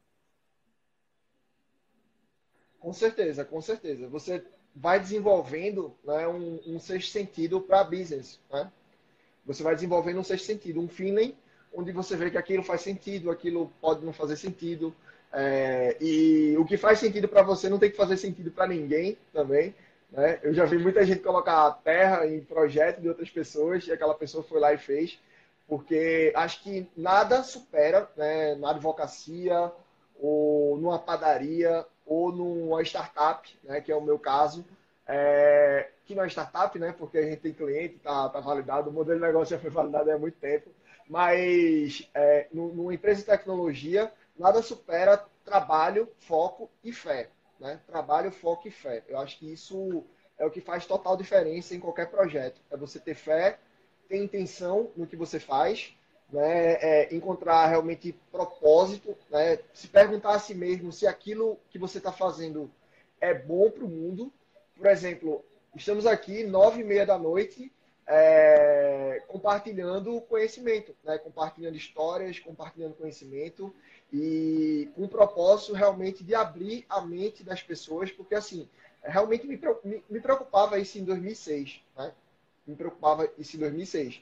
[2.80, 4.08] Com certeza, com certeza.
[4.08, 4.42] Você
[4.74, 8.72] vai desenvolvendo né, um, um sexto sentido para business, né?
[9.44, 11.36] Você vai desenvolvendo um sexto sentido, um feeling,
[11.74, 14.94] onde você vê que aquilo faz sentido, aquilo pode não fazer sentido.
[15.36, 19.18] É, e o que faz sentido para você não tem que fazer sentido para ninguém
[19.32, 19.74] também.
[20.12, 20.38] Né?
[20.44, 24.44] Eu já vi muita gente colocar terra em projeto de outras pessoas e aquela pessoa
[24.44, 25.18] foi lá e fez,
[25.66, 29.72] porque acho que nada supera né, na advocacia
[30.20, 34.64] ou numa padaria ou numa startup, né, que é o meu caso,
[35.04, 38.92] é, que não é startup, né, porque a gente tem cliente, está tá validado, o
[38.92, 40.70] modelo de negócio já foi validado há muito tempo,
[41.08, 47.28] mas é, numa empresa de tecnologia, nada supera trabalho, foco e fé.
[47.58, 47.80] Né?
[47.86, 49.02] Trabalho, foco e fé.
[49.08, 50.04] Eu acho que isso
[50.38, 52.60] é o que faz total diferença em qualquer projeto.
[52.70, 53.58] É você ter fé,
[54.08, 55.96] ter intenção no que você faz,
[56.32, 56.72] né?
[56.74, 59.58] É encontrar realmente propósito, né?
[59.72, 62.70] se perguntar a si mesmo se aquilo que você está fazendo
[63.20, 64.32] é bom para o mundo.
[64.76, 65.44] Por exemplo,
[65.76, 67.72] estamos aqui nove e meia da noite
[68.06, 71.18] é, compartilhando conhecimento, né?
[71.18, 73.74] compartilhando histórias, compartilhando conhecimento
[74.12, 78.68] e com o propósito realmente de abrir a mente das pessoas, porque assim,
[79.02, 79.58] realmente me,
[80.08, 82.12] me preocupava isso em 2006, né?
[82.66, 84.20] me preocupava isso em 2006.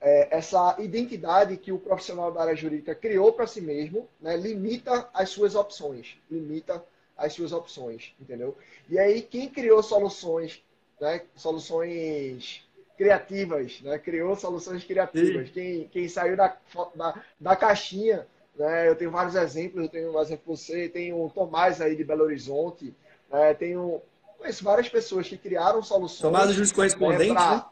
[0.00, 5.08] É, essa identidade que o profissional da área jurídica criou para si mesmo, né, limita
[5.14, 6.84] as suas opções, limita
[7.16, 8.56] as suas opções, entendeu?
[8.88, 10.60] E aí quem criou soluções,
[11.00, 12.66] né, soluções
[13.02, 13.98] criativas, né?
[13.98, 15.50] criou soluções criativas.
[15.50, 16.56] Quem, quem saiu da,
[16.94, 18.88] da, da caixinha, né?
[18.88, 22.22] eu tenho vários exemplos, eu tenho um exemplo você, tem o Tomás aí de Belo
[22.22, 22.94] Horizonte,
[23.28, 23.54] né?
[23.54, 24.00] tenho
[24.38, 26.20] conheço várias pessoas que criaram soluções.
[26.20, 27.34] Tomás juiz correspondente, né?
[27.34, 27.70] pra...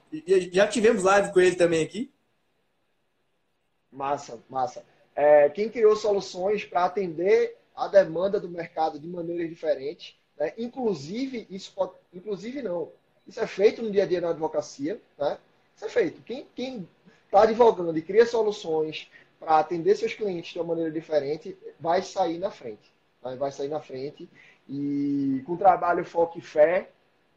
[0.53, 2.11] já tivemos live com ele também aqui.
[3.93, 4.85] Massa, massa.
[5.15, 10.53] É, quem criou soluções para atender a demanda do mercado de maneiras diferentes, né?
[10.59, 12.91] inclusive isso pode, inclusive não,
[13.31, 15.39] isso é feito no dia a dia na advocacia, né?
[15.77, 16.21] Isso é feito.
[16.23, 16.87] Quem
[17.25, 22.39] está advogando e cria soluções para atender seus clientes de uma maneira diferente, vai sair
[22.39, 22.93] na frente.
[23.25, 23.37] Né?
[23.37, 24.29] Vai sair na frente.
[24.69, 26.91] E com trabalho, foco e fé,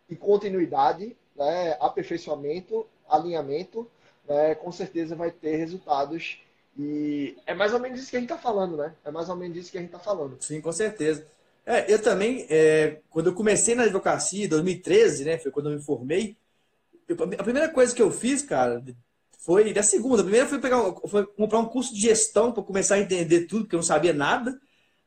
[0.09, 1.77] e continuidade, né?
[1.79, 3.89] aperfeiçoamento, alinhamento,
[4.27, 4.55] né?
[4.55, 6.41] com certeza vai ter resultados.
[6.77, 8.95] E é mais ou menos isso que a gente está falando, né?
[9.05, 10.37] É mais ou menos isso que a gente está falando.
[10.41, 11.25] Sim, com certeza.
[11.65, 15.77] É, eu também, é, quando eu comecei na advocacia, em 2013, né, foi quando eu
[15.77, 16.35] me formei,
[17.07, 18.83] eu, a primeira coisa que eu fiz, cara,
[19.39, 20.21] foi da segunda.
[20.21, 23.63] A primeira foi pegar, foi comprar um curso de gestão para começar a entender tudo,
[23.63, 24.57] porque eu não sabia nada,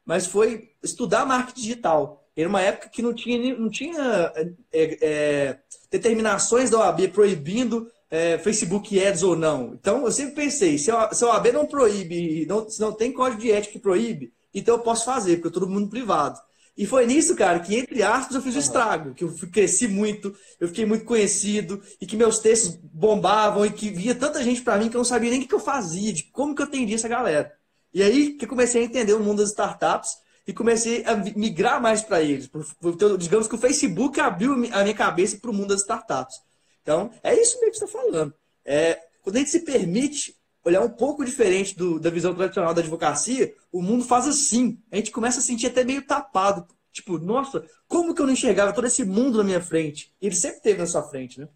[0.04, 2.22] mas foi estudar marketing digital.
[2.36, 4.32] Era uma época que não tinha, não tinha
[4.72, 5.58] é, é,
[5.90, 9.72] determinações da OAB proibindo é, Facebook Ads ou não.
[9.72, 13.12] Então, eu sempre pensei, se a, se a OAB não proíbe, não, se não tem
[13.12, 16.40] código de ética que proíbe, então eu posso fazer, porque eu todo mundo privado.
[16.76, 20.34] E foi nisso, cara, que entre aspas eu fiz o estrago, que eu cresci muito,
[20.60, 24.76] eu fiquei muito conhecido e que meus textos bombavam e que via tanta gente para
[24.76, 26.96] mim que eu não sabia nem o que eu fazia, de como que eu atendia
[26.96, 27.50] essa galera.
[27.94, 31.80] E aí que eu comecei a entender o mundo das startups e comecei a migrar
[31.80, 32.50] mais para eles.
[32.84, 36.36] Então, digamos que o Facebook abriu a minha cabeça para o mundo das startups.
[36.82, 38.34] Então, é isso mesmo que você está falando.
[38.64, 40.35] É, quando a gente se permite
[40.66, 44.82] olhar um pouco diferente do, da visão tradicional da advocacia, o mundo faz assim.
[44.90, 46.66] A gente começa a sentir até meio tapado.
[46.92, 50.12] Tipo, nossa, como que eu não enxergava todo esse mundo na minha frente?
[50.20, 51.48] E ele sempre teve na sua frente, né?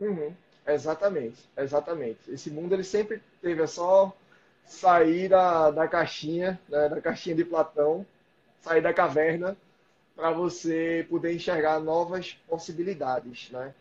[0.00, 0.34] Uhum.
[0.66, 2.30] Exatamente, exatamente.
[2.30, 4.16] Esse mundo ele sempre teve, é só
[4.64, 8.04] sair da, da caixinha, né, da caixinha de Platão,
[8.60, 9.56] sair da caverna,
[10.16, 13.74] para você poder enxergar novas possibilidades, né?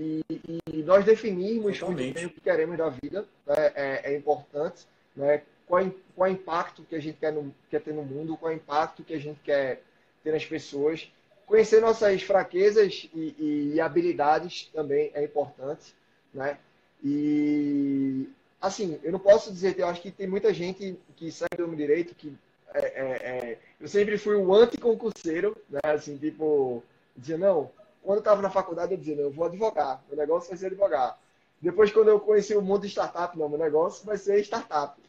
[0.00, 0.24] E,
[0.72, 2.24] e nós definirmos Totalmente.
[2.24, 3.72] o que queremos da vida né?
[3.74, 5.42] é, é, importante, né?
[5.66, 5.84] Qual,
[6.16, 8.54] qual é o impacto que a gente quer, no, quer ter no mundo, qual é
[8.54, 9.82] o impacto que a gente quer
[10.24, 11.12] ter nas pessoas.
[11.44, 15.94] Conhecer nossas fraquezas e, e habilidades também é importante,
[16.32, 16.56] né?
[17.04, 18.26] E
[18.58, 22.14] assim, eu não posso dizer, eu acho que tem muita gente que sai do direito
[22.14, 22.34] que
[22.72, 25.80] é, é, é, eu sempre fui o anticoncurseiro, né?
[25.82, 26.82] Assim, tipo,
[27.16, 27.70] dizia, não,
[28.02, 31.18] quando eu estava na faculdade, eu dizia, eu vou advogar, meu negócio vai ser advogar.
[31.60, 35.00] Depois, quando eu conheci o mundo de startup, não, meu negócio vai ser startup.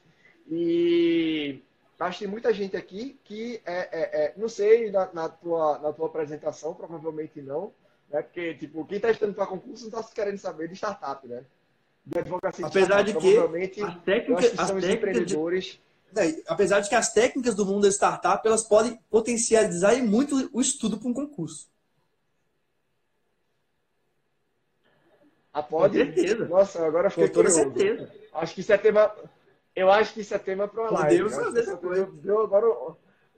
[0.49, 1.61] E
[1.97, 5.79] acho que tem muita gente aqui que, é, é, é não sei, na, na, tua,
[5.79, 7.71] na tua apresentação, provavelmente não,
[8.09, 8.21] né?
[8.21, 11.45] Porque, tipo, quem está estudando para concurso não está querendo saber de startup, né?
[12.05, 15.79] De advocacia Apesar de, que, provavelmente, as técnicas, que são os empreendedores...
[16.11, 16.43] De...
[16.45, 20.97] Apesar de que as técnicas do mundo da startup, elas podem potencializar muito o estudo
[20.97, 21.69] para um concurso.
[25.53, 25.97] Ah, pode?
[25.97, 26.45] Com certeza.
[26.47, 27.75] Nossa, agora fiquei Com toda curioso.
[27.77, 28.11] certeza.
[28.33, 29.11] Acho que isso é tema.
[29.75, 31.23] Eu acho que isso é tema para uma live.
[31.23, 32.09] Podemos fazer essa coisa.
[32.13, 32.65] Deu, agora.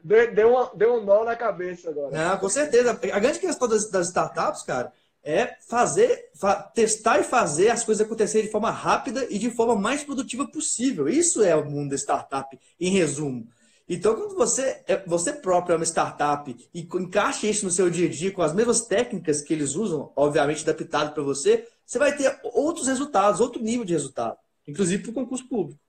[0.04, 2.12] Deu, deu, uma, deu um nó na cabeça agora.
[2.12, 2.92] Não, com certeza.
[2.92, 4.92] A grande questão das, das startups, cara,
[5.24, 9.76] é fazer, fa testar e fazer as coisas acontecerem de forma rápida e de forma
[9.76, 11.08] mais produtiva possível.
[11.08, 13.48] Isso é o mundo da startup, em resumo.
[13.88, 18.08] Então, quando você, é, você próprio é uma startup e encaixa isso no seu dia
[18.08, 22.16] a dia com as mesmas técnicas que eles usam, obviamente adaptado para você, você vai
[22.16, 25.80] ter outros resultados, outro nível de resultado, inclusive para o concurso público.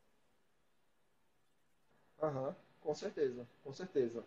[2.22, 4.24] Aham, com certeza, com certeza.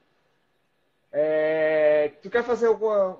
[1.11, 3.19] É, tu quer fazer alguma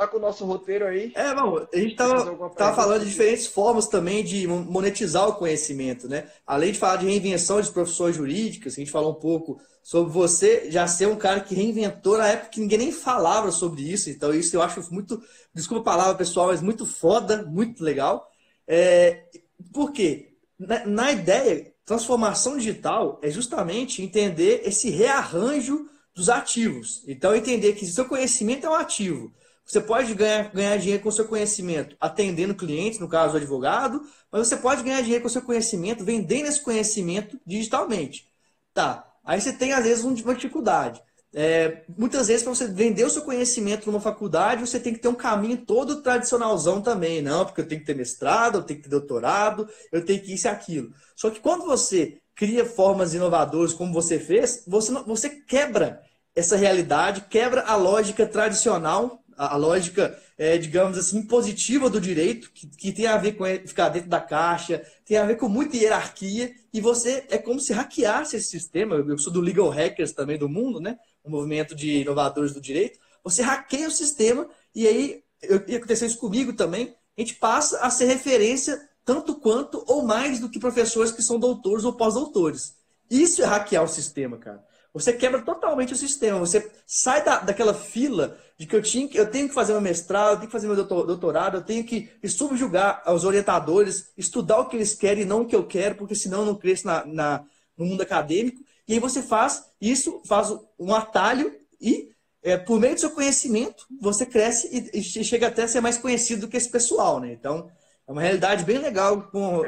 [0.00, 1.12] tá com o nosso roteiro aí.
[1.14, 6.08] É, bom, a gente tava, tava falando de diferentes formas também de monetizar o conhecimento,
[6.08, 6.28] né?
[6.46, 10.70] Além de falar de reinvenção de profissões jurídicas, a gente falou um pouco sobre você
[10.70, 14.08] já ser um cara que reinventou na época que ninguém nem falava sobre isso.
[14.08, 15.22] Então, isso eu acho muito,
[15.54, 18.26] desculpa a palavra pessoal, mas muito foda, muito legal.
[18.66, 19.24] É,
[19.70, 20.32] por quê?
[20.58, 27.02] Na, na ideia, transformação digital é justamente entender esse rearranjo dos ativos.
[27.06, 29.30] Então, entender que seu conhecimento é um ativo.
[29.70, 34.02] Você pode ganhar, ganhar dinheiro com o seu conhecimento atendendo clientes, no caso o advogado,
[34.32, 38.28] mas você pode ganhar dinheiro com o seu conhecimento vendendo esse conhecimento digitalmente.
[38.74, 39.08] Tá.
[39.24, 41.00] Aí você tem, às vezes, uma dificuldade.
[41.32, 45.06] É, muitas vezes, para você vender o seu conhecimento numa faculdade, você tem que ter
[45.06, 47.22] um caminho todo tradicionalzão também.
[47.22, 50.34] Não, porque eu tenho que ter mestrado, eu tenho que ter doutorado, eu tenho que
[50.34, 50.92] isso e aquilo.
[51.14, 56.02] Só que quando você cria formas inovadoras, como você fez, você, você quebra
[56.34, 62.66] essa realidade, quebra a lógica tradicional a, lógica, é, digamos assim, positiva do direito, que,
[62.66, 66.54] que tem a ver com ficar dentro da caixa, tem a ver com muita hierarquia,
[66.72, 68.96] e você é como se hackeasse esse sistema.
[68.96, 70.98] Eu sou do Legal Hackers também do mundo, né?
[71.24, 72.98] O movimento de inovadores do direito.
[73.24, 75.22] Você hackeia o sistema, e aí,
[75.66, 80.38] e aconteceu isso comigo também, a gente passa a ser referência tanto quanto ou mais
[80.38, 82.76] do que professores que são doutores ou pós-doutores.
[83.10, 84.62] Isso é hackear o sistema, cara.
[84.92, 86.38] Você quebra totalmente o sistema.
[86.38, 90.32] Você sai da, daquela fila de que eu, tinha, eu tenho que fazer meu mestrado,
[90.32, 94.76] eu tenho que fazer meu doutorado, eu tenho que subjugar aos orientadores, estudar o que
[94.76, 97.44] eles querem e não o que eu quero, porque senão eu não cresço na, na,
[97.76, 98.62] no mundo acadêmico.
[98.86, 102.10] E aí você faz isso, faz um atalho e,
[102.42, 105.96] é, por meio do seu conhecimento, você cresce e, e, chega até a ser mais
[105.96, 107.20] conhecido do que esse pessoal.
[107.20, 107.32] Né?
[107.32, 107.70] Então,
[108.06, 109.62] é uma realidade bem legal com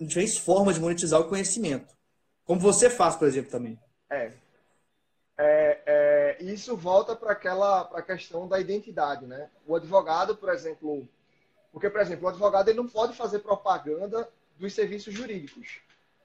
[0.00, 1.92] diferentes formas de monetizar o conhecimento.
[2.44, 3.78] Como você faz, por exemplo, também.
[4.08, 4.30] É,
[5.42, 9.48] é, é, isso volta para aquela para a questão da identidade, né?
[9.66, 11.08] O advogado, por exemplo,
[11.72, 15.80] porque por exemplo, o advogado ele não pode fazer propaganda dos serviços jurídicos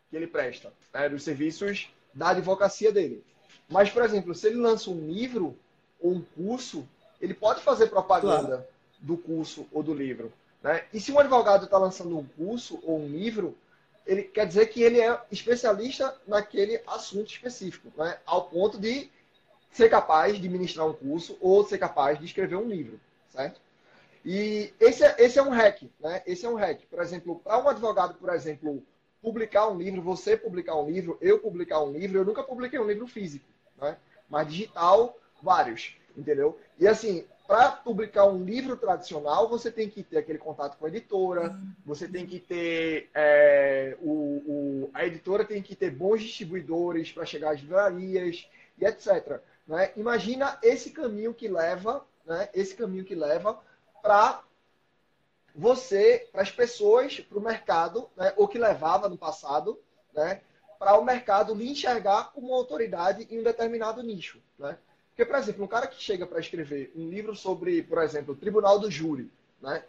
[0.10, 1.08] que ele presta, né?
[1.08, 3.23] dos serviços da advocacia dele.
[3.69, 5.58] Mas, por exemplo, se ele lança um livro
[5.99, 6.88] ou um curso,
[7.21, 8.65] ele pode fazer propaganda claro.
[8.99, 10.32] do curso ou do livro.
[10.62, 10.84] Né?
[10.93, 13.58] E se um advogado está lançando um curso ou um livro,
[14.05, 18.17] ele quer dizer que ele é especialista naquele assunto específico, né?
[18.25, 19.09] ao ponto de
[19.71, 23.59] ser capaz de ministrar um curso ou ser capaz de escrever um livro, certo?
[24.23, 26.23] E esse é, esse é um hack, né?
[26.25, 26.81] Esse é um hack.
[26.89, 28.81] Por exemplo, para um advogado, por exemplo,
[29.21, 32.87] publicar um livro, você publicar um livro, eu publicar um livro, eu nunca publiquei um
[32.87, 33.45] livro físico,
[33.77, 33.97] né?
[34.29, 36.57] Mas digital, vários, entendeu?
[36.79, 40.89] E assim, para publicar um livro tradicional, você tem que ter aquele contato com a
[40.89, 43.10] editora, você tem que ter.
[43.13, 48.86] É, o, o, a editora tem que ter bons distribuidores para chegar às livrarias e
[48.86, 49.39] etc.
[49.67, 49.91] Né?
[49.95, 52.49] Imagina esse caminho que leva, né?
[52.53, 53.60] esse caminho que leva
[54.01, 54.43] para
[55.53, 58.34] você, para as pessoas, para o mercado, né?
[58.38, 59.79] ou que levava no passado,
[60.13, 60.41] né?
[60.77, 64.41] para o mercado lhe enxergar como autoridade em um determinado nicho.
[64.58, 64.77] Né?
[65.15, 68.38] Porque, por exemplo, um cara que chega para escrever um livro sobre, por exemplo, o
[68.38, 69.82] Tribunal do Júri, né?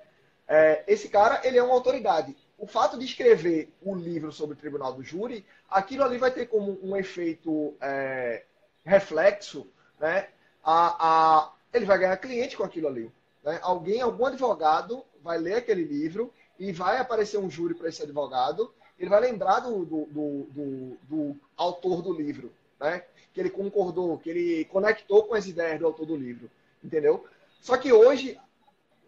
[0.47, 2.37] É, esse cara, ele é uma autoridade.
[2.57, 6.47] O fato de escrever um livro sobre o Tribunal do Júri, aquilo ali vai ter
[6.47, 8.45] como um efeito é,
[8.85, 9.67] reflexo,
[9.99, 10.29] né?
[10.63, 13.11] A, a, ele vai ganhar cliente com aquilo ali.
[13.43, 13.59] Né?
[13.63, 18.73] Alguém, algum advogado vai ler aquele livro e vai aparecer um júri para esse advogado,
[18.97, 23.03] ele vai lembrar do, do, do, do, do autor do livro, né?
[23.37, 26.51] que ele concordou, que ele conectou com as ideias do autor do livro,
[26.83, 27.27] entendeu?
[27.61, 28.41] Só que hoje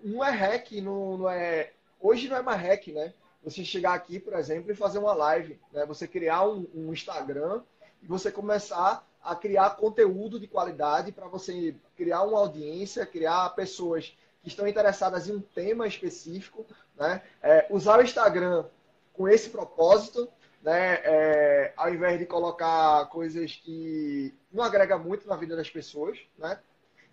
[0.05, 1.73] não é hack, não, não é.
[1.99, 3.15] Hoje não é mais hack, né?
[3.43, 5.87] Você chegar aqui, por exemplo, e fazer uma live, né?
[5.87, 7.63] Você criar um, um Instagram
[8.03, 14.15] e você começar a criar conteúdo de qualidade para você criar uma audiência, criar pessoas
[14.43, 16.67] que estão interessadas em um tema específico,
[16.97, 17.23] né?
[17.43, 18.67] É, usar o Instagram
[19.15, 20.29] com esse propósito
[20.63, 21.01] né?
[21.05, 26.59] É, ao invés de colocar coisas que não agrega muito na vida das pessoas, né?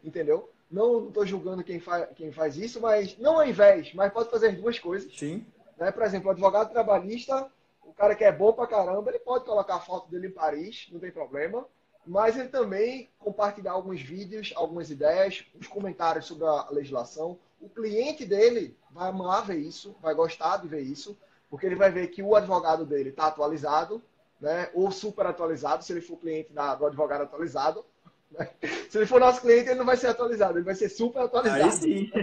[0.04, 0.50] Entendeu?
[0.70, 4.48] Não estou julgando quem, fa quem faz isso, mas não ao invés, mas pode fazer
[4.48, 5.12] as duas coisas.
[5.18, 5.46] Sim.
[5.78, 5.91] Né?
[5.91, 7.50] Por exemplo, o advogado trabalhista,
[7.84, 10.88] o cara que é bom pra caramba, ele pode colocar a foto dele em Paris,
[10.91, 11.66] não tem problema.
[12.06, 18.26] Mas ele também compartilhar alguns vídeos, algumas ideias, os comentários sobre a legislação, o cliente
[18.26, 21.18] dele vai amar ver isso, vai gostar de ver isso,
[21.50, 24.02] porque ele vai ver que o advogado dele está atualizado,
[24.39, 24.70] né?
[24.74, 27.86] ou super atualizado, se ele for cliente da, do advogado atualizado.
[28.32, 28.50] Né?
[28.89, 31.64] Se ele for nosso cliente, ele não vai ser atualizado, ele vai ser super atualizado.
[31.64, 32.12] Aí sim.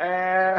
[0.00, 0.54] É,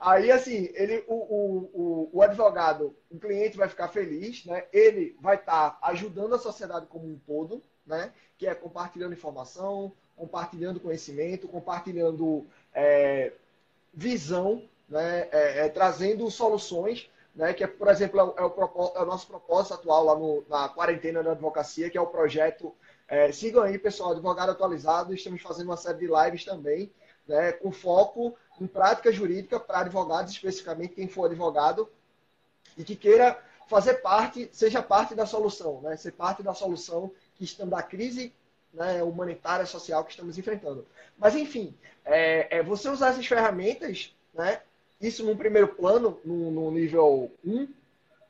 [0.00, 4.64] aí, assim, ele, o, o, o, o, advogado, o cliente vai ficar feliz, né?
[4.72, 8.12] ele vai estar tá ajudando a sociedade como um todo, né?
[8.36, 12.44] que é compartilhando informação, compartilhando conhecimento, compartilhando
[12.74, 13.32] é,
[13.94, 15.28] visão, né?
[15.30, 17.52] É, é, trazendo soluções, né?
[17.52, 21.22] que é, por exemplo, é o, é o, nosso propósito atual lá no, na quarentena
[21.22, 22.74] da advocacia, que é o projeto
[23.08, 25.14] é, sigam aí, pessoal, Advogado Atualizado.
[25.14, 26.92] Estamos fazendo uma série de lives também,
[27.26, 31.88] né, com foco em prática jurídica para advogados, especificamente quem for advogado
[32.76, 37.44] e que queira fazer parte, seja parte da solução, né, ser parte da solução que
[37.44, 38.32] estamos da crise
[38.72, 40.86] né, humanitária, social que estamos enfrentando.
[41.16, 44.62] Mas, enfim, é, é você usar essas ferramentas, né,
[45.00, 47.68] isso num primeiro plano, no, no nível 1,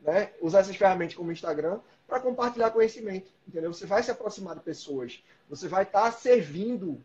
[0.01, 3.73] né, usar essas ferramentas como Instagram, para compartilhar conhecimento, entendeu?
[3.73, 7.05] Você vai se aproximar de pessoas, você vai estar tá servindo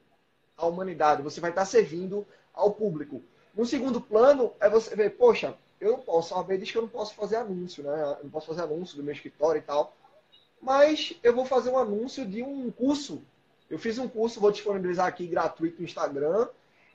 [0.56, 3.24] a humanidade, você vai estar tá servindo ao público.
[3.56, 6.90] No segundo plano, é você ver, poxa, eu não posso, a diz que eu não
[6.90, 8.16] posso fazer anúncio, né?
[8.20, 9.96] Eu não posso fazer anúncio do meu escritório e tal,
[10.62, 13.24] mas eu vou fazer um anúncio de um curso.
[13.68, 16.48] Eu fiz um curso, vou disponibilizar aqui gratuito no Instagram,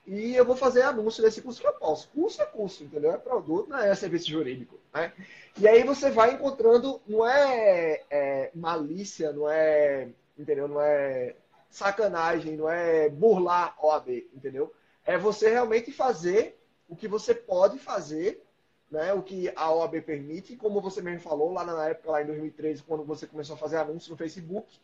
[0.06, 2.08] e eu vou fazer anúncio desse curso que eu posso.
[2.10, 3.10] Curso é curso, entendeu?
[3.10, 4.78] É produto, não é serviço jurídico.
[4.94, 5.12] Né?
[5.58, 10.68] E aí você vai encontrando, não é, é, malícia, não é, entendeu?
[10.68, 11.34] Não é
[11.68, 14.72] sacanagem, não é burlar OAB, entendeu?
[15.04, 16.56] É você realmente fazer
[16.88, 18.44] o que você pode fazer,
[18.88, 19.12] né?
[19.12, 22.84] O que a OAB permite, como você mesmo falou lá na época, lá em 2013,
[22.84, 24.78] quando você começou a fazer anúncios no Facebook,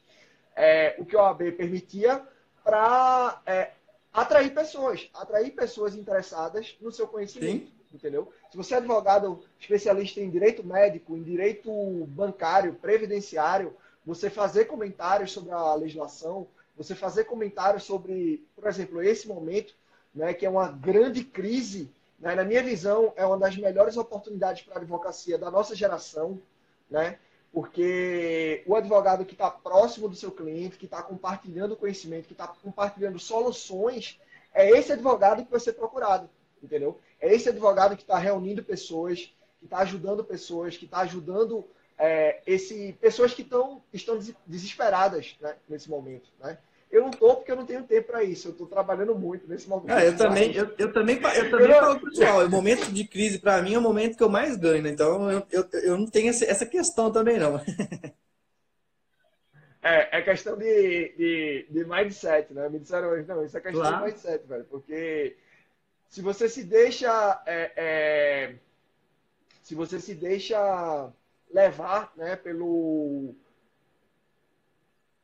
[0.56, 2.26] é, o que a OAB permitia
[2.64, 3.70] para é,
[4.12, 7.72] atrair pessoas, atrair pessoas interessadas no seu conhecimento, Sim.
[7.92, 8.30] entendeu?
[8.50, 11.70] Se você é advogado especialista em direito médico, em direito
[12.08, 16.46] bancário, previdenciário, você fazer comentários sobre a legislação,
[16.76, 19.74] você fazer comentários sobre, por exemplo, esse momento,
[20.14, 24.62] né, que é uma grande crise, né, na minha visão, é uma das melhores oportunidades
[24.62, 26.40] para a advocacia da nossa geração,
[26.90, 27.18] né?
[27.52, 32.48] Porque o advogado que está próximo do seu cliente, que está compartilhando conhecimento, que está
[32.48, 34.18] compartilhando soluções,
[34.54, 36.30] é esse advogado que vai ser procurado,
[36.62, 36.98] entendeu?
[37.20, 41.64] É esse advogado que está reunindo pessoas, que está ajudando pessoas, que está ajudando
[41.98, 46.58] é, esse, pessoas que tão, estão desesperadas né, nesse momento, né?
[46.92, 48.48] Eu não estou porque eu não tenho tempo para isso.
[48.48, 49.90] Eu estou trabalhando muito nesse momento.
[49.90, 53.38] Ah, eu também, eu, eu também, eu também eu falo pessoal, o momento de crise
[53.38, 54.90] para mim é o momento que eu mais ganho, né?
[54.90, 57.58] Então eu, eu, eu não tenho essa questão também não.
[59.84, 62.68] É, é questão de, de, de mindset, né?
[62.68, 63.96] Me disseram hoje, não, isso é questão claro.
[63.96, 64.64] de mindset, velho.
[64.66, 65.36] Porque
[66.08, 67.42] se você se deixa.
[67.44, 68.54] É, é,
[69.60, 71.12] se você se deixa
[71.52, 73.34] levar né, pelo,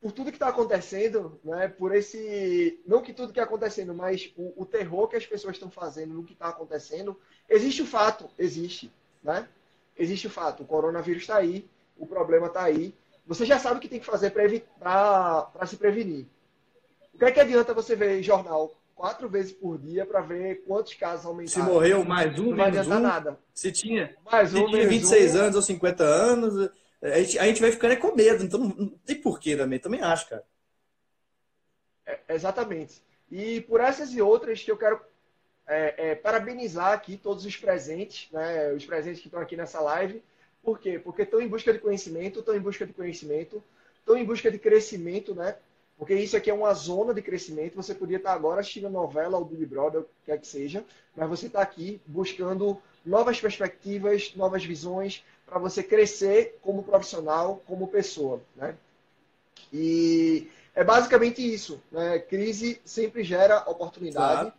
[0.01, 2.79] por tudo que está acontecendo, né, por esse.
[2.85, 6.13] Não que tudo que está acontecendo, mas o, o, terror que as pessoas estão fazendo
[6.13, 7.19] no que está acontecendo.
[7.49, 8.91] Existe o fato, existe.
[9.21, 9.47] Né?
[9.97, 10.63] Existe o fato.
[10.63, 12.93] O coronavírus está aí, o problema está aí.
[13.27, 16.25] Você já sabe o que tem que fazer para se prevenir.
[17.13, 20.93] O que é que adianta você ver jornal quatro vezes por dia para ver quantos
[20.93, 21.65] casos aumentaram?
[21.65, 23.37] Se morreu mais um, não menos um, nada.
[23.53, 25.39] Se tinha, mais um, se tinha 26 um.
[25.39, 26.69] anos ou 50 anos,
[27.01, 30.01] a gente, a gente vai ficando é com medo, então não, tem porquê também, também
[30.01, 30.43] acho, cara.
[32.05, 33.01] É, exatamente.
[33.31, 34.99] E por essas e outras que eu quero
[35.69, 40.21] é, é, parabenizar aqui todos os presentes, né, os presentes que estão aqui nessa live.
[40.63, 40.99] Por quê?
[40.99, 43.63] Porque estão em busca de conhecimento, estão em busca de conhecimento,
[43.99, 45.55] estão em busca de crescimento, né?
[45.97, 47.75] Porque isso aqui é uma zona de crescimento.
[47.75, 50.83] Você podia estar agora assistindo novela ou Big Brother, o que quer que seja,
[51.15, 57.87] mas você está aqui buscando novas perspectivas, novas visões, para você crescer como profissional, como
[57.87, 58.75] pessoa, né?
[59.73, 62.19] E é basicamente isso, né?
[62.19, 64.53] Crise sempre gera oportunidade, claro.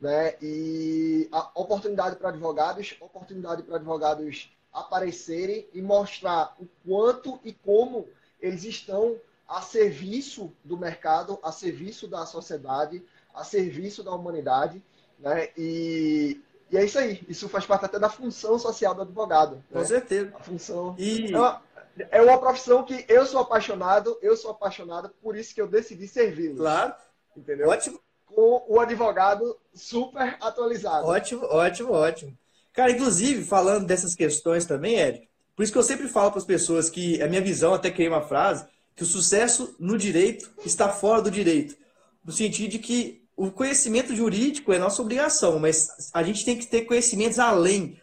[0.00, 0.34] né?
[0.42, 8.06] E oportunidade para advogados, oportunidade para advogados aparecerem e mostrar o quanto e como
[8.40, 9.16] eles estão
[9.48, 14.82] a serviço do mercado, a serviço da sociedade, a serviço da humanidade,
[15.18, 15.48] né?
[15.56, 16.40] E
[16.70, 17.24] e é isso aí.
[17.28, 19.62] Isso faz parte até da função social do advogado.
[19.70, 19.84] Com né?
[19.84, 20.32] certeza.
[20.34, 20.94] A função.
[20.98, 21.32] E...
[21.32, 21.62] É, uma,
[22.10, 26.08] é uma profissão que eu sou apaixonado, eu sou apaixonado, por isso que eu decidi
[26.08, 26.56] servi-lo.
[26.56, 26.94] Claro.
[27.36, 27.68] Entendeu?
[27.68, 28.00] Ótimo.
[28.26, 31.06] Com o advogado super atualizado.
[31.06, 32.36] Ótimo, ótimo, ótimo.
[32.72, 36.44] Cara, inclusive, falando dessas questões também, Érico, por isso que eu sempre falo para as
[36.44, 40.88] pessoas que a minha visão, até criei uma frase, que o sucesso no direito está
[40.88, 41.76] fora do direito.
[42.24, 46.66] No sentido de que o conhecimento jurídico é nossa obrigação, mas a gente tem que
[46.66, 47.98] ter conhecimentos além,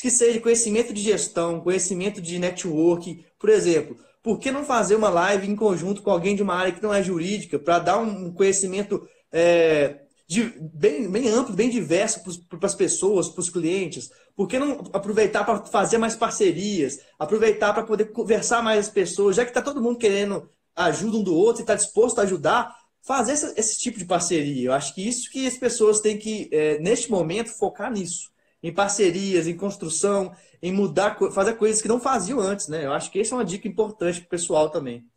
[0.00, 3.96] que seja conhecimento de gestão, conhecimento de network, por exemplo.
[4.22, 6.92] Por que não fazer uma live em conjunto com alguém de uma área que não
[6.92, 12.74] é jurídica, para dar um conhecimento é, de, bem, bem amplo, bem diverso para as
[12.74, 14.10] pessoas, para os clientes?
[14.34, 16.98] Por que não aproveitar para fazer mais parcerias?
[17.18, 21.22] Aproveitar para poder conversar mais as pessoas, já que está todo mundo querendo ajuda um
[21.22, 22.74] do outro e está disposto a ajudar,
[23.06, 24.66] fazer esse, esse, tipo de parceria.
[24.66, 28.32] Eu acho que isso que as pessoas têm que, é, neste momento, focar nisso.
[28.60, 32.84] Em parcerias, em construção, em mudar, fazer coisas que não faziam antes, né?
[32.84, 35.08] Eu acho que essa é uma dica importante para o pessoal também.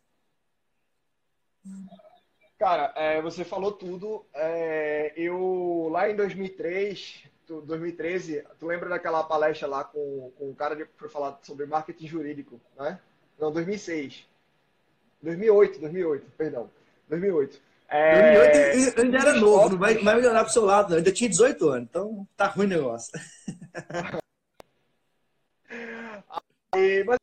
[2.56, 4.24] Cara, é, você falou tudo.
[4.32, 10.76] É, eu, lá em 2003, 2013, tu lembra daquela palestra lá com, com o cara
[10.76, 13.00] que foi falar sobre marketing jurídico, né?
[13.36, 14.28] Não, 2006.
[15.22, 16.70] 2008, 2008, perdão.
[17.08, 17.69] 2008.
[17.90, 18.34] É...
[18.34, 20.94] 2008 eu ainda era novo, não vai, vai melhorar pro seu lado, não.
[20.94, 23.10] Eu ainda tinha 18 anos, então tá ruim o negócio.
[26.72, 27.18] Aí, mas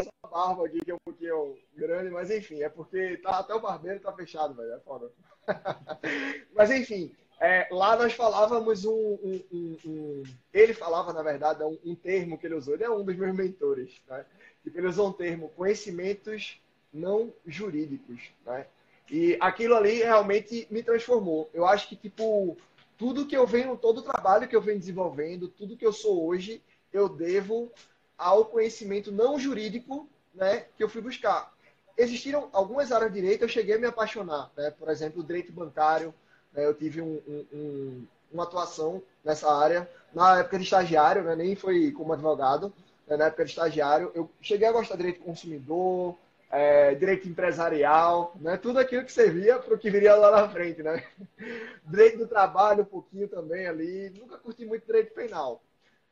[0.00, 3.60] essa barba aqui que é um pouquinho grande, mas enfim, é porque tá, até o
[3.60, 5.10] barbeiro tá fechado, velho, é foda.
[6.54, 11.94] mas enfim, é, lá nós falávamos um, um, um, um, Ele falava, na verdade, um,
[11.94, 14.26] termo que ele usou, ele é um dos meus mentores, né?
[14.66, 16.60] E ele usou um termo, conhecimentos
[16.92, 18.66] não jurídicos, né?
[19.10, 21.48] E aquilo ali realmente me transformou.
[21.54, 22.56] Eu acho que, tipo,
[22.98, 26.26] tudo que eu venho, todo o trabalho que eu venho desenvolvendo, tudo que eu sou
[26.26, 27.70] hoje, eu devo
[28.16, 31.52] ao conhecimento não jurídico né, que eu fui buscar.
[31.96, 34.50] Existiram algumas áreas de direito, eu cheguei a me apaixonar.
[34.56, 34.70] Né?
[34.70, 36.12] Por exemplo, o direito bancário,
[36.52, 36.66] né?
[36.66, 37.20] eu tive um,
[37.52, 39.88] um, uma atuação nessa área.
[40.12, 41.36] Na época de estagiário, né?
[41.36, 42.72] nem foi como advogado,
[43.06, 43.16] né?
[43.16, 46.16] na época de estagiário, eu cheguei a gostar de direito consumidor,
[46.50, 48.56] é, direito empresarial, né?
[48.56, 50.82] tudo aquilo que servia para o que viria lá na frente.
[50.82, 51.04] Né?
[51.84, 54.10] Direito do trabalho, um pouquinho também ali.
[54.18, 55.62] Nunca curti muito direito penal.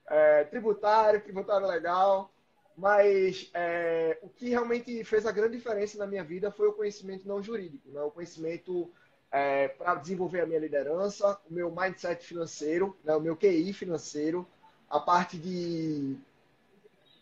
[0.08, 2.30] É, tributário, tributário legal.
[2.76, 7.26] Mas é, o que realmente fez a grande diferença na minha vida foi o conhecimento
[7.26, 8.02] não jurídico, né?
[8.02, 8.90] o conhecimento
[9.32, 13.16] é, para desenvolver a minha liderança, o meu mindset financeiro, né?
[13.16, 14.46] o meu QI financeiro,
[14.90, 16.16] a parte de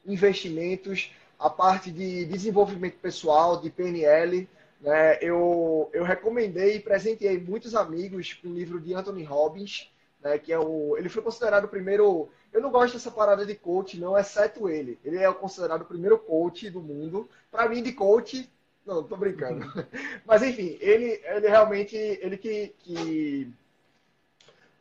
[0.05, 4.49] investimentos, a parte de desenvolvimento pessoal, de PNL.
[4.81, 5.19] Né?
[5.21, 9.91] Eu, eu recomendei e presenteei muitos amigos com o livro de Anthony Robbins,
[10.23, 10.39] né?
[10.39, 10.97] que é o.
[10.97, 12.29] Ele foi considerado o primeiro.
[12.53, 14.99] Eu não gosto dessa parada de coach, não, exceto ele.
[15.05, 17.29] Ele é considerado o primeiro coach do mundo.
[17.51, 18.49] Para mim, de coach,
[18.87, 19.67] não, tô brincando.
[20.25, 23.53] Mas enfim, ele, ele realmente, ele que, que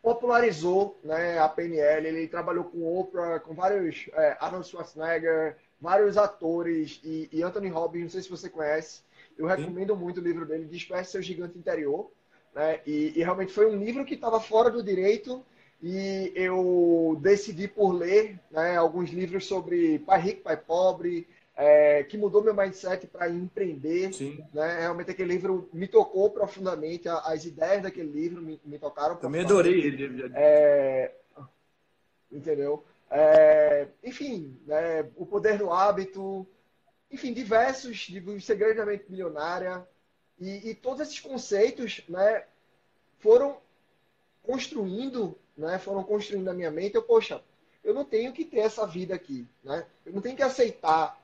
[0.01, 7.01] popularizou né, a PNL, ele trabalhou com Oprah, com vários, é, Arnold Schwarzenegger, vários atores
[7.03, 9.01] e, e, Anthony Robbins, não sei se você conhece,
[9.38, 9.99] eu recomendo Sim.
[9.99, 12.09] muito o livro dele, Desperte Seu Gigante Interior,
[12.55, 12.79] né?
[12.88, 15.43] E, e realmente foi um livro que estava fora do direito
[15.81, 22.17] e eu decidi por ler né, alguns livros sobre pai rico, pai pobre, é, que
[22.17, 24.13] mudou meu mindset para empreender.
[24.13, 24.41] Sim.
[24.53, 24.79] Né?
[24.79, 29.17] Realmente aquele livro me tocou profundamente, as ideias daquele livro me, me tocaram.
[29.17, 30.31] Também adorei ele.
[30.34, 31.11] É,
[32.31, 32.86] entendeu?
[33.16, 36.47] É, enfim, né, o poder do hábito,
[37.11, 39.88] enfim, diversos, o segredo da mente milionária.
[40.39, 42.43] E, e, todos esses conceitos né,
[43.20, 43.57] foram
[44.41, 46.95] construindo, né, foram construindo na minha mente.
[46.95, 47.39] Eu, poxa,
[47.84, 49.47] eu não tenho que ter essa vida aqui.
[49.64, 49.86] Né?
[50.03, 51.22] Eu não tenho que aceitar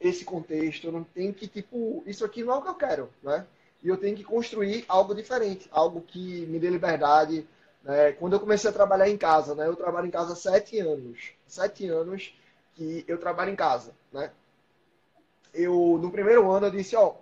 [0.00, 0.88] esse contexto.
[0.88, 3.10] Eu não tenho que, tipo, isso aqui não é o que eu quero.
[3.22, 3.46] Né?
[3.80, 7.46] E eu tenho que construir algo diferente, algo que me dê liberdade,
[7.86, 8.12] né?
[8.12, 9.68] Quando eu comecei a trabalhar em casa, né?
[9.68, 11.30] eu trabalho em casa há sete anos.
[11.46, 12.36] Sete anos
[12.74, 13.94] que eu trabalho em casa.
[14.12, 14.32] Né?
[15.54, 17.14] Eu, no primeiro ano, eu disse, ó,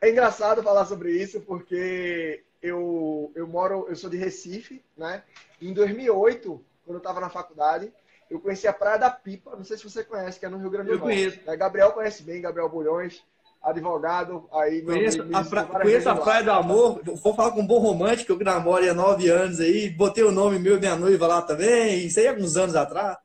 [0.00, 5.22] é engraçado falar sobre isso porque eu, eu moro, eu sou de Recife, né?
[5.60, 7.92] Em 2008, quando eu estava na faculdade,
[8.28, 10.70] eu conheci a Praia da Pipa, não sei se você conhece, que é no Rio
[10.70, 11.22] Grande do Norte.
[11.22, 11.56] Eu conheço.
[11.56, 13.24] Gabriel conhece bem, Gabriel Bulhões
[13.62, 14.48] advogado.
[14.52, 17.00] Aí conheço a, pra, conheço a Praia do Amor.
[17.04, 19.88] Vou falar com um bom romântico que namoro há nove anos aí.
[19.90, 22.06] Botei o nome meu e minha noiva lá também.
[22.06, 23.16] Isso aí alguns anos atrás.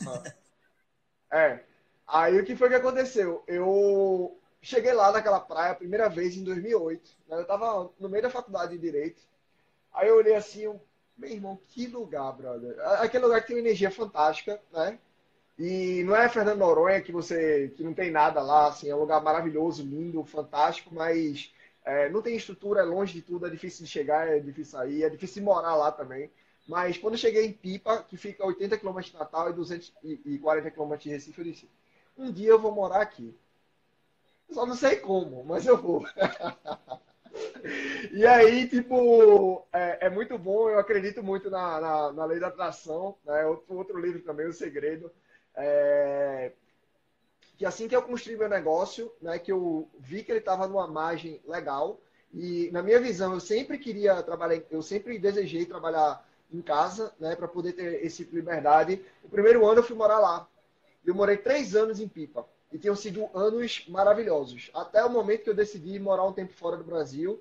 [0.00, 0.22] Uhum.
[1.32, 1.60] É.
[2.06, 3.42] Aí o que foi que aconteceu?
[3.46, 7.10] Eu cheguei lá naquela praia a primeira vez em 2008.
[7.28, 7.36] Né?
[7.36, 9.22] Eu estava no meio da faculdade de Direito.
[9.94, 10.62] Aí eu olhei assim,
[11.16, 12.76] meu irmão, que lugar, brother.
[13.00, 14.98] Aquele lugar que tem uma energia fantástica, né?
[15.58, 19.00] E não é Fernando Noronha que você que não tem nada lá, assim, é um
[19.00, 21.52] lugar maravilhoso, lindo, fantástico, mas
[21.84, 25.04] é, não tem estrutura, é longe de tudo, é difícil de chegar, é difícil sair,
[25.04, 26.30] é difícil morar lá também.
[26.66, 30.70] Mas quando eu cheguei em Pipa, que fica a 80 km de Natal e 240
[30.70, 31.68] km de Recife, eu disse:
[32.16, 33.34] um dia eu vou morar aqui.
[34.50, 36.04] Só não sei como, mas eu vou.
[38.12, 42.48] E aí, tipo, é, é, muito bom, eu acredito muito na, na, na lei da
[42.48, 43.46] atração, né?
[43.46, 45.10] Outro, outro livro também, O Segredo.
[45.54, 46.52] É,
[47.56, 50.86] que assim que eu construí meu negócio, né, que eu vi que ele estava numa
[50.86, 52.00] margem legal,
[52.34, 57.36] e na minha visão, eu sempre queria trabalhar, eu sempre desejei trabalhar em casa, né,
[57.36, 59.04] para poder ter esse tipo de liberdade.
[59.22, 60.48] O primeiro ano eu fui morar lá.
[61.04, 62.46] Eu morei três anos em Pipa.
[62.72, 64.70] E tinham sido anos maravilhosos.
[64.74, 67.40] Até o momento que eu decidi morar um tempo fora do Brasil.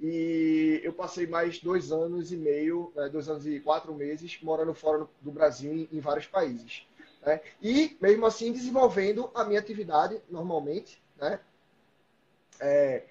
[0.00, 4.72] E eu passei mais dois anos e meio, né, dois anos e quatro meses, morando
[4.72, 6.87] fora do Brasil em vários países.
[7.28, 7.42] Né?
[7.60, 11.02] E, mesmo assim, desenvolvendo a minha atividade normalmente.
[11.18, 11.38] Né?
[12.58, 13.02] É,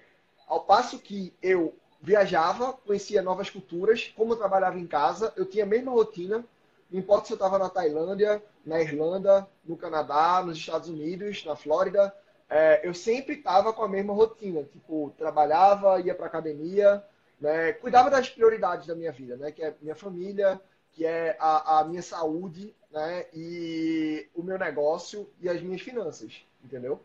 [0.48, 5.62] ao passo que eu viajava, conhecia novas culturas, como eu trabalhava em casa, eu tinha
[5.62, 6.44] a mesma rotina,
[6.90, 11.54] não importa se eu estava na Tailândia, na Irlanda, no Canadá, nos Estados Unidos, na
[11.54, 12.12] Flórida,
[12.50, 17.04] é, eu sempre estava com a mesma rotina, tipo, trabalhava, ia para academia,
[17.40, 20.60] né, cuidava das prioridades da minha vida, né, que é minha família,
[20.98, 26.44] que é a, a minha saúde, né, e o meu negócio e as minhas finanças,
[26.64, 27.00] entendeu?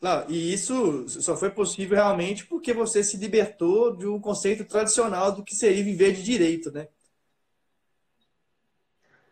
[0.00, 5.32] Não, e isso só foi possível realmente porque você se libertou de um conceito tradicional
[5.32, 6.88] do que seria viver de direito, né?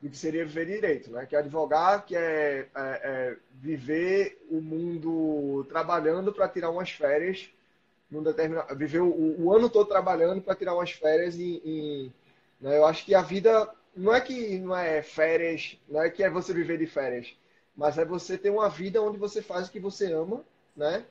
[0.03, 1.25] Do que seria viver de direito, né?
[1.25, 7.49] Que é advogar, que é, é, é viver o mundo trabalhando para tirar umas férias,
[8.11, 12.13] num determinado, viver o, o ano todo trabalhando para tirar umas férias e, e né?
[12.63, 16.31] Eu acho que a vida não é que não é férias, não é que é
[16.31, 17.35] você viver de férias,
[17.77, 20.45] mas é você ter uma vida onde você faz o que você ama
[20.79, 21.03] né?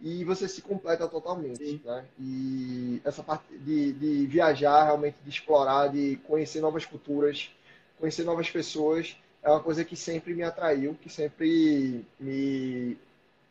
[0.00, 2.06] E você se completa totalmente, né?
[2.18, 7.50] E essa parte de, de viajar, realmente de explorar, de conhecer novas culturas,
[7.98, 12.96] conhecer novas pessoas, é uma coisa que sempre me atraiu, que sempre me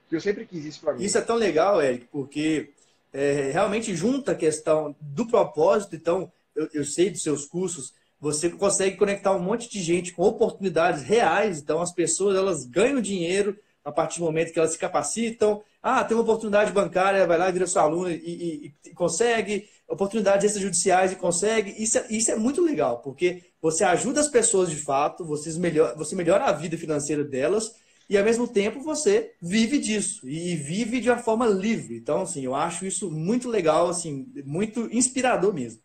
[0.10, 1.04] que eu sempre quis isso para mim.
[1.04, 2.72] Isso é tão legal, Eric, porque
[3.14, 5.96] é, realmente junta a questão do propósito.
[5.96, 10.24] Então, eu, eu, sei dos seus cursos, você consegue conectar um monte de gente com
[10.24, 11.60] oportunidades reais.
[11.60, 15.62] Então, as pessoas elas ganham dinheiro a partir do momento que elas se capacitam.
[15.82, 19.70] Ah, tem uma oportunidade bancária, vai lá, vira sua aluna e, e, e consegue.
[19.88, 21.82] Oportunidades extrajudiciais e consegue.
[21.82, 25.96] Isso é, isso é muito legal, porque você ajuda as pessoas de fato, vocês melhor,
[25.96, 27.74] você melhora a vida financeira delas
[28.10, 30.28] e, ao mesmo tempo, você vive disso.
[30.28, 31.96] E vive de uma forma livre.
[31.96, 35.80] Então, assim, eu acho isso muito legal, assim, muito inspirador mesmo.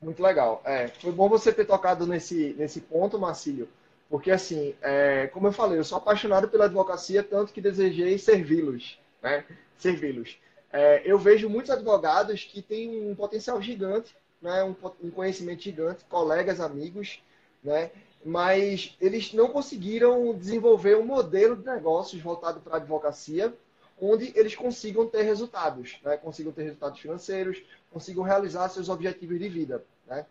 [0.00, 0.62] Muito legal.
[0.64, 3.68] É, foi bom você ter tocado nesse, nesse ponto, Marcílio
[4.10, 8.98] porque, assim, é, como eu falei, eu sou apaixonado pela advocacia, tanto que desejei servi-los,
[9.22, 9.44] né?
[9.78, 10.36] Servi-los.
[10.72, 14.64] É, eu vejo muitos advogados que têm um potencial gigante, né?
[14.64, 17.22] um, um conhecimento gigante, colegas, amigos,
[17.62, 17.92] né?
[18.24, 23.54] mas eles não conseguiram desenvolver um modelo de negócios voltado para a advocacia,
[24.00, 26.16] onde eles consigam ter resultados, né?
[26.16, 29.84] consigam ter resultados financeiros, consigam realizar seus objetivos de vida.
[30.06, 30.24] Né?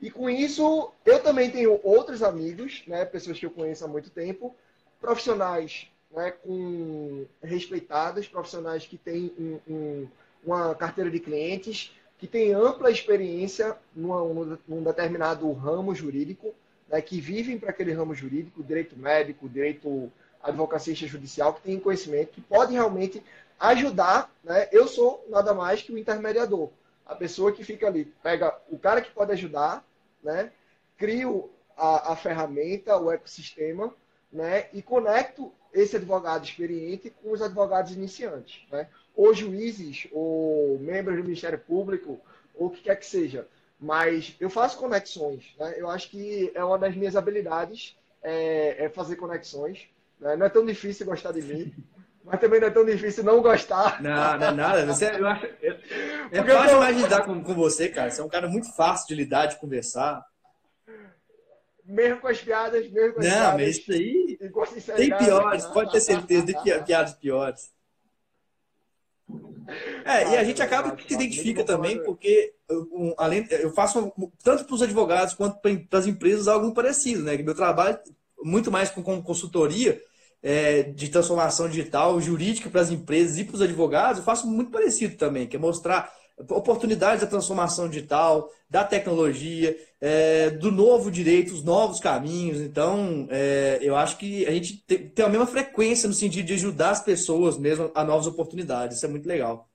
[0.00, 4.10] E com isso, eu também tenho outros amigos, né, pessoas que eu conheço há muito
[4.10, 4.54] tempo,
[5.00, 10.08] profissionais né, com respeitados, profissionais que têm um, um,
[10.44, 16.54] uma carteira de clientes, que têm ampla experiência numa, num determinado ramo jurídico,
[16.88, 20.10] né, que vivem para aquele ramo jurídico, direito médico, direito
[20.44, 23.22] advocacia judicial, que têm conhecimento, que podem realmente
[23.58, 24.30] ajudar.
[24.42, 24.68] Né?
[24.70, 26.70] Eu sou nada mais que o intermediador
[27.06, 29.84] a pessoa que fica ali, pega o cara que pode ajudar,
[30.22, 30.50] né?
[30.96, 33.94] Crio a, a ferramenta, o ecossistema,
[34.32, 34.68] né?
[34.72, 38.88] E conecto esse advogado experiente com os advogados iniciantes, né?
[39.14, 42.20] Ou juízes, ou membros do Ministério Público,
[42.54, 43.46] ou o que quer que seja.
[43.78, 45.74] Mas eu faço conexões, né?
[45.76, 49.86] Eu acho que é uma das minhas habilidades é, é fazer conexões.
[50.20, 50.36] Né?
[50.36, 51.74] Não é tão difícil gostar de mim.
[52.24, 54.02] Mas também não é tão difícil não gostar.
[54.02, 54.86] Não, não é nada.
[54.86, 55.78] Você, eu acho, é,
[56.32, 58.10] é fácil mais lidar com, com você, cara.
[58.10, 60.24] Você é um cara muito fácil de lidar, de conversar.
[61.84, 63.50] Mesmo com as piadas, mesmo com as não, piadas.
[63.50, 64.38] Não, mas isso aí.
[64.96, 67.74] Tem piores, pode ter certeza, tem piadas piores.
[70.04, 74.12] É, e a gente acaba que se identifica também, porque um, além, eu faço
[74.42, 77.36] tanto para os advogados quanto para as empresas algo parecido, né?
[77.38, 77.98] Meu trabalho,
[78.44, 80.00] muito mais com, consultoria,
[80.42, 84.70] é, de transformação digital jurídica para as empresas e para os advogados, eu faço muito
[84.70, 91.54] parecido também, que é mostrar oportunidades da transformação digital, da tecnologia, é, do novo direito,
[91.54, 92.60] os novos caminhos.
[92.60, 96.54] Então, é, eu acho que a gente tem, tem a mesma frequência no sentido de
[96.54, 98.96] ajudar as pessoas mesmo a novas oportunidades.
[98.96, 99.68] Isso é muito legal.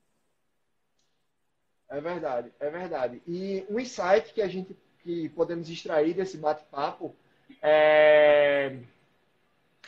[1.89, 3.21] É verdade, é verdade.
[3.25, 7.15] E um insight que a gente que podemos extrair desse bate-papo
[7.61, 8.77] é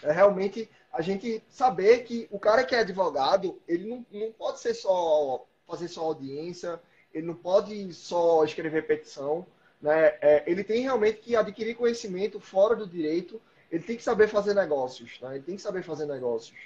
[0.04, 4.60] É realmente a gente saber que o cara que é advogado, ele não, não pode
[4.60, 6.82] ser só fazer só audiência,
[7.14, 9.46] ele não pode só escrever petição,
[9.82, 10.18] né?
[10.22, 13.42] É, ele tem realmente que adquirir conhecimento fora do direito,
[13.72, 15.36] ele tem que saber fazer negócios, né?
[15.36, 16.58] ele tem que saber fazer negócios.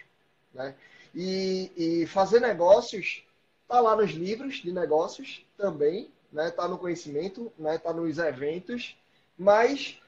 [0.54, 0.74] Né?
[1.14, 3.24] E, e fazer negócios
[3.62, 6.52] está lá nos livros de negócios também, né?
[6.52, 7.78] Tá no conhecimento, né?
[7.78, 8.98] Tá nos eventos,
[9.38, 10.00] mas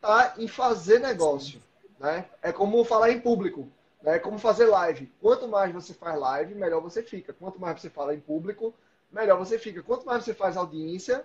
[0.00, 1.60] tá em fazer negócio,
[1.98, 2.26] né?
[2.42, 3.68] É como falar em público,
[4.02, 4.16] né?
[4.16, 5.12] É como fazer live.
[5.20, 7.32] Quanto mais você faz live, melhor você fica.
[7.32, 8.74] Quanto mais você fala em público,
[9.10, 9.82] melhor você fica.
[9.82, 11.24] Quanto mais você faz audiência,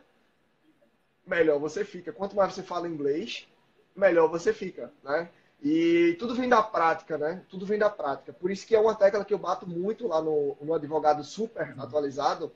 [1.25, 2.11] melhor você fica.
[2.11, 3.47] Quanto mais você fala inglês,
[3.95, 5.29] melhor você fica, né?
[5.63, 7.43] E tudo vem da prática, né?
[7.49, 8.33] Tudo vem da prática.
[8.33, 11.73] Por isso que é uma tecla que eu bato muito lá no, no advogado super
[11.79, 12.51] atualizado,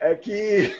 [0.00, 0.76] é que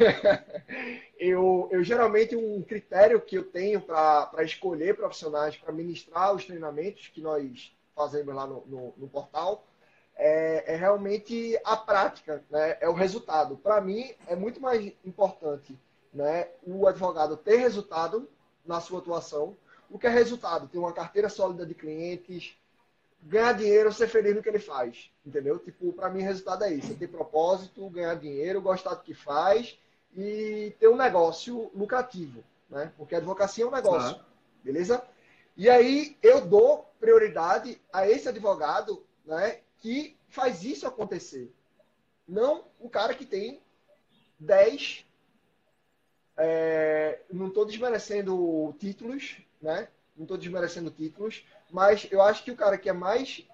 [1.18, 7.08] eu, eu geralmente um critério que eu tenho para escolher profissionais para ministrar os treinamentos
[7.08, 9.66] que nós fazemos lá no, no, no portal
[10.16, 12.76] é, é, realmente a prática, né?
[12.80, 13.56] é o resultado.
[13.56, 15.78] Para mim, é muito mais importante
[16.12, 18.28] né, o advogado ter resultado
[18.64, 19.56] na sua atuação
[19.90, 20.68] o que é resultado?
[20.68, 22.57] Ter uma carteira sólida de clientes,
[23.28, 25.10] ganhar dinheiro, ser feliz no que ele faz.
[25.24, 25.58] Entendeu?
[25.58, 29.14] Tipo, para mim, o resultado é isso: é ter propósito, ganhar dinheiro, gostar do que
[29.14, 29.78] faz
[30.16, 32.42] e ter um negócio lucrativo.
[32.68, 32.92] Né?
[32.96, 34.14] Porque a advocacia é um negócio.
[34.14, 34.24] Claro.
[34.64, 35.02] Beleza?
[35.56, 41.52] E aí eu dou prioridade a esse advogado né, que faz isso acontecer.
[42.26, 43.60] Não o cara que tem
[44.38, 45.04] 10.
[46.36, 49.88] É, não estou desmerecendo títulos, né?
[50.16, 53.46] Não estou desmerecendo títulos, mas eu acho que o cara que é mais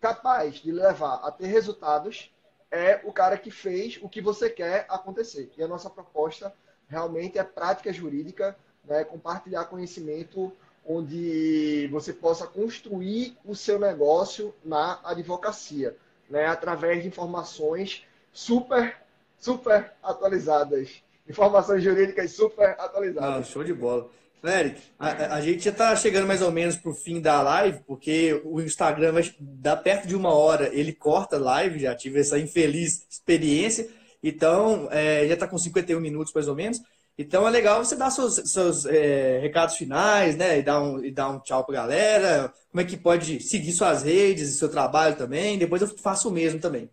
[0.00, 2.30] capaz de levar a ter resultados
[2.70, 5.50] é o cara que fez o que você quer acontecer.
[5.56, 6.52] E a nossa proposta
[6.88, 9.04] realmente é prática jurídica, né?
[9.04, 10.52] compartilhar conhecimento
[10.86, 15.96] onde você possa construir o seu negócio na advocacia,
[16.28, 16.46] né?
[16.46, 18.96] através de informações super,
[19.38, 21.02] super atualizadas.
[21.26, 23.40] Informações jurídicas super atualizadas.
[23.40, 24.10] Ah, show de bola.
[24.42, 27.80] Eric, a, a, gente já está chegando mais ou menos para o fim da live,
[27.86, 32.20] porque o Instagram vai dar perto de uma hora, ele corta a live, já tive
[32.20, 33.88] essa infeliz experiência,
[34.22, 36.80] então é, já está com 51 minutos mais ou menos.
[37.16, 40.58] Então é legal você dar seus, seus é, recados finais, né?
[40.58, 42.52] E dar, um, e dar um tchau para a galera.
[42.70, 45.56] Como é que pode seguir suas redes e seu trabalho também.
[45.56, 46.90] Depois eu faço o mesmo também.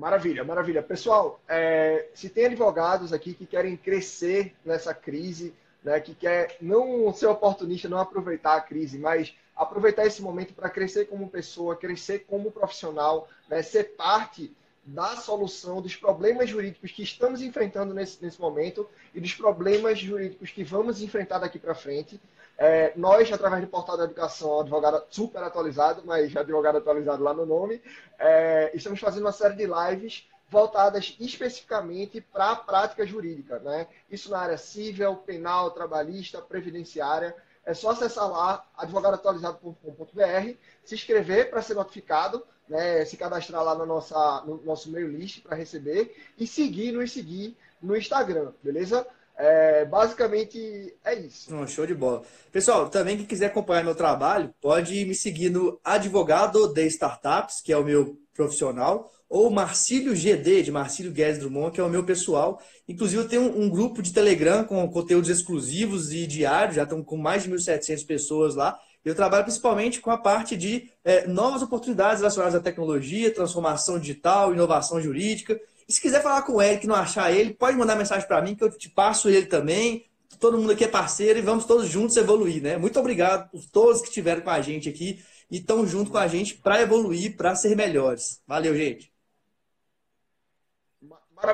[0.00, 0.82] Maravilha, maravilha.
[0.82, 5.52] Pessoal, é, se tem advogados aqui que querem crescer nessa crise,
[5.84, 10.70] né, que quer não ser oportunista, não aproveitar a crise, mas aproveitar esse momento para
[10.70, 14.50] crescer como pessoa, crescer como profissional, né, ser parte
[14.86, 20.50] da solução dos problemas jurídicos que estamos enfrentando nesse, nesse momento e dos problemas jurídicos
[20.50, 22.18] que vamos enfrentar daqui para frente.
[22.62, 27.46] É, nós, através do portal da educação, advogado super atualizado, mas advogado atualizado lá no
[27.46, 27.80] nome,
[28.18, 33.58] é, estamos fazendo uma série de lives voltadas especificamente para a prática jurídica.
[33.60, 33.86] Né?
[34.10, 37.34] Isso na área civil, penal, trabalhista, previdenciária.
[37.64, 40.54] É só acessar lá, advogadoatualizado.com.br,
[40.84, 43.06] se inscrever para ser notificado, né?
[43.06, 47.56] se cadastrar lá no, nossa, no nosso mail list para receber e seguir, nos seguir
[47.80, 49.06] no Instagram, beleza?
[49.42, 51.48] É, basicamente é isso.
[51.56, 52.22] Oh, show de bola.
[52.52, 57.72] Pessoal, também quem quiser acompanhar meu trabalho, pode me seguir no Advogado de Startups, que
[57.72, 62.04] é o meu profissional, ou Marcílio GD, de Marcílio Guedes Drummond, que é o meu
[62.04, 62.60] pessoal.
[62.86, 67.02] Inclusive, eu tenho um, um grupo de Telegram com conteúdos exclusivos e diários, já estão
[67.02, 68.78] com mais de 1.700 pessoas lá.
[69.02, 74.52] Eu trabalho principalmente com a parte de é, novas oportunidades relacionadas à tecnologia, transformação digital,
[74.52, 75.58] inovação jurídica.
[75.90, 78.40] E se quiser falar com o Eric e não achar ele, pode mandar mensagem para
[78.40, 80.08] mim que eu te passo ele também.
[80.38, 82.76] Todo mundo aqui é parceiro e vamos todos juntos evoluir, né?
[82.76, 85.20] Muito obrigado por todos que estiveram com a gente aqui
[85.50, 88.40] e estão junto com a gente para evoluir, para ser melhores.
[88.46, 89.12] Valeu, gente.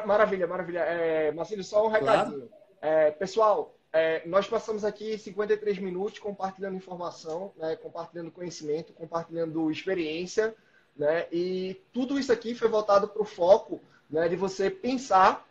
[0.05, 0.81] Maravilha, maravilha.
[0.81, 2.41] É, Marcelo, só um recadinho.
[2.41, 2.51] Claro.
[2.83, 10.55] É, pessoal, é, nós passamos aqui 53 minutos compartilhando informação, né, compartilhando conhecimento, compartilhando experiência,
[10.95, 13.81] né, e tudo isso aqui foi voltado para o foco
[14.11, 15.47] né, de você pensar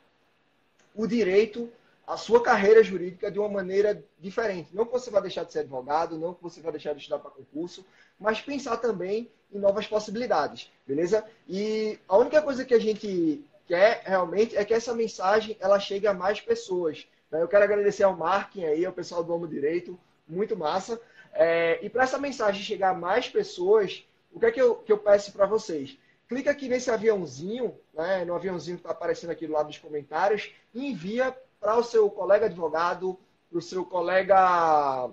[0.93, 1.69] o direito,
[2.07, 4.69] a sua carreira jurídica de uma maneira diferente.
[4.73, 7.19] Não que você vai deixar de ser advogado, não que você vai deixar de estudar
[7.19, 7.85] para concurso,
[8.19, 11.25] mas pensar também em novas possibilidades, beleza?
[11.47, 16.07] E a única coisa que a gente quer realmente é que essa mensagem ela chegue
[16.07, 17.07] a mais pessoas.
[17.31, 17.41] Né?
[17.41, 20.99] Eu quero agradecer ao Markin aí, ao pessoal do Homo Direito, muito massa.
[21.33, 24.91] É, e para essa mensagem chegar a mais pessoas, o que é que eu, que
[24.91, 25.97] eu peço para vocês?
[26.27, 30.51] Clica aqui nesse aviãozinho, né, no aviãozinho que está aparecendo aqui do lado dos comentários,
[30.73, 33.17] e envia para o seu colega advogado,
[33.49, 35.09] para o seu colega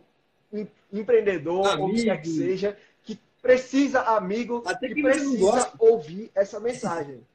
[0.92, 1.88] empreendedor amigo.
[1.88, 7.26] ou que quer que seja, que precisa, amigo, Até que, que precisa ouvir essa mensagem.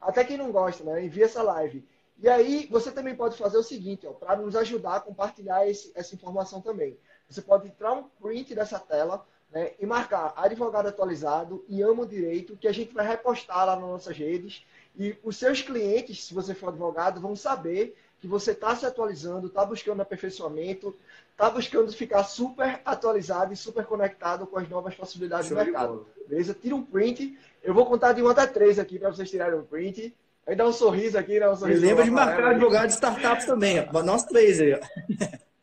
[0.00, 1.04] Até quem não gosta, né?
[1.04, 1.84] Envia essa live.
[2.18, 6.14] E aí, você também pode fazer o seguinte, para nos ajudar a compartilhar esse, essa
[6.14, 6.96] informação também.
[7.28, 12.56] Você pode tirar um print dessa tela né, e marcar advogado atualizado e amo direito,
[12.56, 14.64] que a gente vai repostar lá nas nossas redes.
[14.98, 19.46] E os seus clientes, se você for advogado, vão saber que você está se atualizando,
[19.46, 20.96] está buscando aperfeiçoamento,
[21.32, 26.06] está buscando ficar super atualizado e super conectado com as novas possibilidades Show do mercado.
[26.26, 26.54] Beleza?
[26.54, 27.38] Tira um print.
[27.62, 30.14] Eu vou contar de 1 até 3 aqui para vocês tirarem um print.
[30.46, 31.48] Aí dá um sorriso aqui, né?
[31.48, 33.86] Um sorriso lembra de marcar advogado de startups também.
[34.04, 34.80] Nós três aí.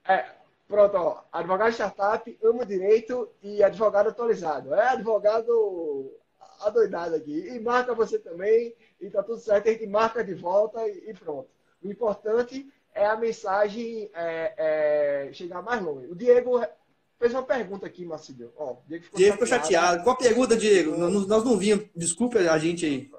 [0.05, 0.25] É,
[0.73, 1.21] pronto, ó.
[1.31, 4.73] Advogado de startup, amo direito e advogado atualizado.
[4.73, 6.11] É advogado
[6.61, 7.47] adoidado aqui.
[7.47, 8.73] E marca você também.
[8.99, 9.69] E tá tudo certo.
[9.69, 11.47] A gente marca de volta e pronto.
[11.83, 16.07] O importante é a mensagem é, é, chegar mais longe.
[16.07, 16.59] O Diego
[17.19, 18.51] fez uma pergunta aqui, Marcílio.
[18.57, 19.63] Ó, Diego ficou Diego chateado.
[19.65, 20.03] chateado.
[20.03, 20.97] Qual a pergunta, Diego?
[20.97, 21.85] Nós, nós não vimos.
[21.95, 23.11] Desculpa a gente aí.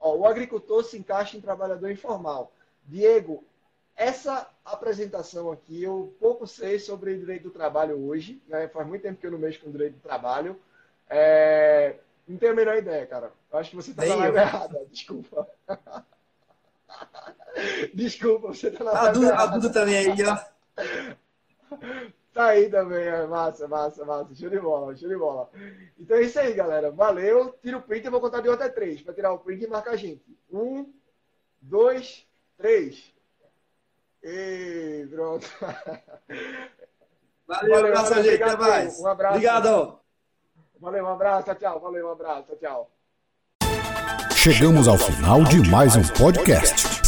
[0.00, 2.50] Ó, o agricultor se encaixa em trabalhador informal.
[2.84, 3.44] Diego,
[4.02, 8.42] essa apresentação aqui, eu pouco sei sobre direito do trabalho hoje.
[8.48, 8.68] Né?
[8.68, 10.60] Faz muito tempo que eu não mexo com direito do trabalho.
[11.08, 11.96] É...
[12.26, 13.32] Não tenho a menor ideia, cara.
[13.52, 14.86] Eu acho que você está na live errada.
[14.90, 15.48] Desculpa.
[17.94, 19.42] Desculpa, você está na live errada.
[19.42, 20.38] A Duda também aí, ó.
[22.32, 24.34] Tá aí também, é massa, massa, massa.
[24.34, 25.50] Show de bola, show de bola.
[25.98, 26.90] Então é isso aí, galera.
[26.90, 27.54] Valeu.
[27.62, 29.66] Tira o print, eu vou contar de 1 até 3 para tirar o print e
[29.66, 30.24] marcar a gente.
[30.50, 30.90] Um,
[31.60, 32.26] dois,
[32.56, 33.12] três.
[34.22, 35.48] E pronto.
[37.46, 38.42] Valeu, Valeu um abraço, gente.
[38.42, 39.00] Até mais.
[39.00, 39.34] Um abraço.
[39.34, 39.98] Obrigado.
[40.80, 41.54] Valeu, um abraço.
[41.54, 42.56] Tchau, Valeu, um abraço.
[42.56, 42.90] Tchau.
[44.34, 46.91] Chegamos ao final de mais um podcast.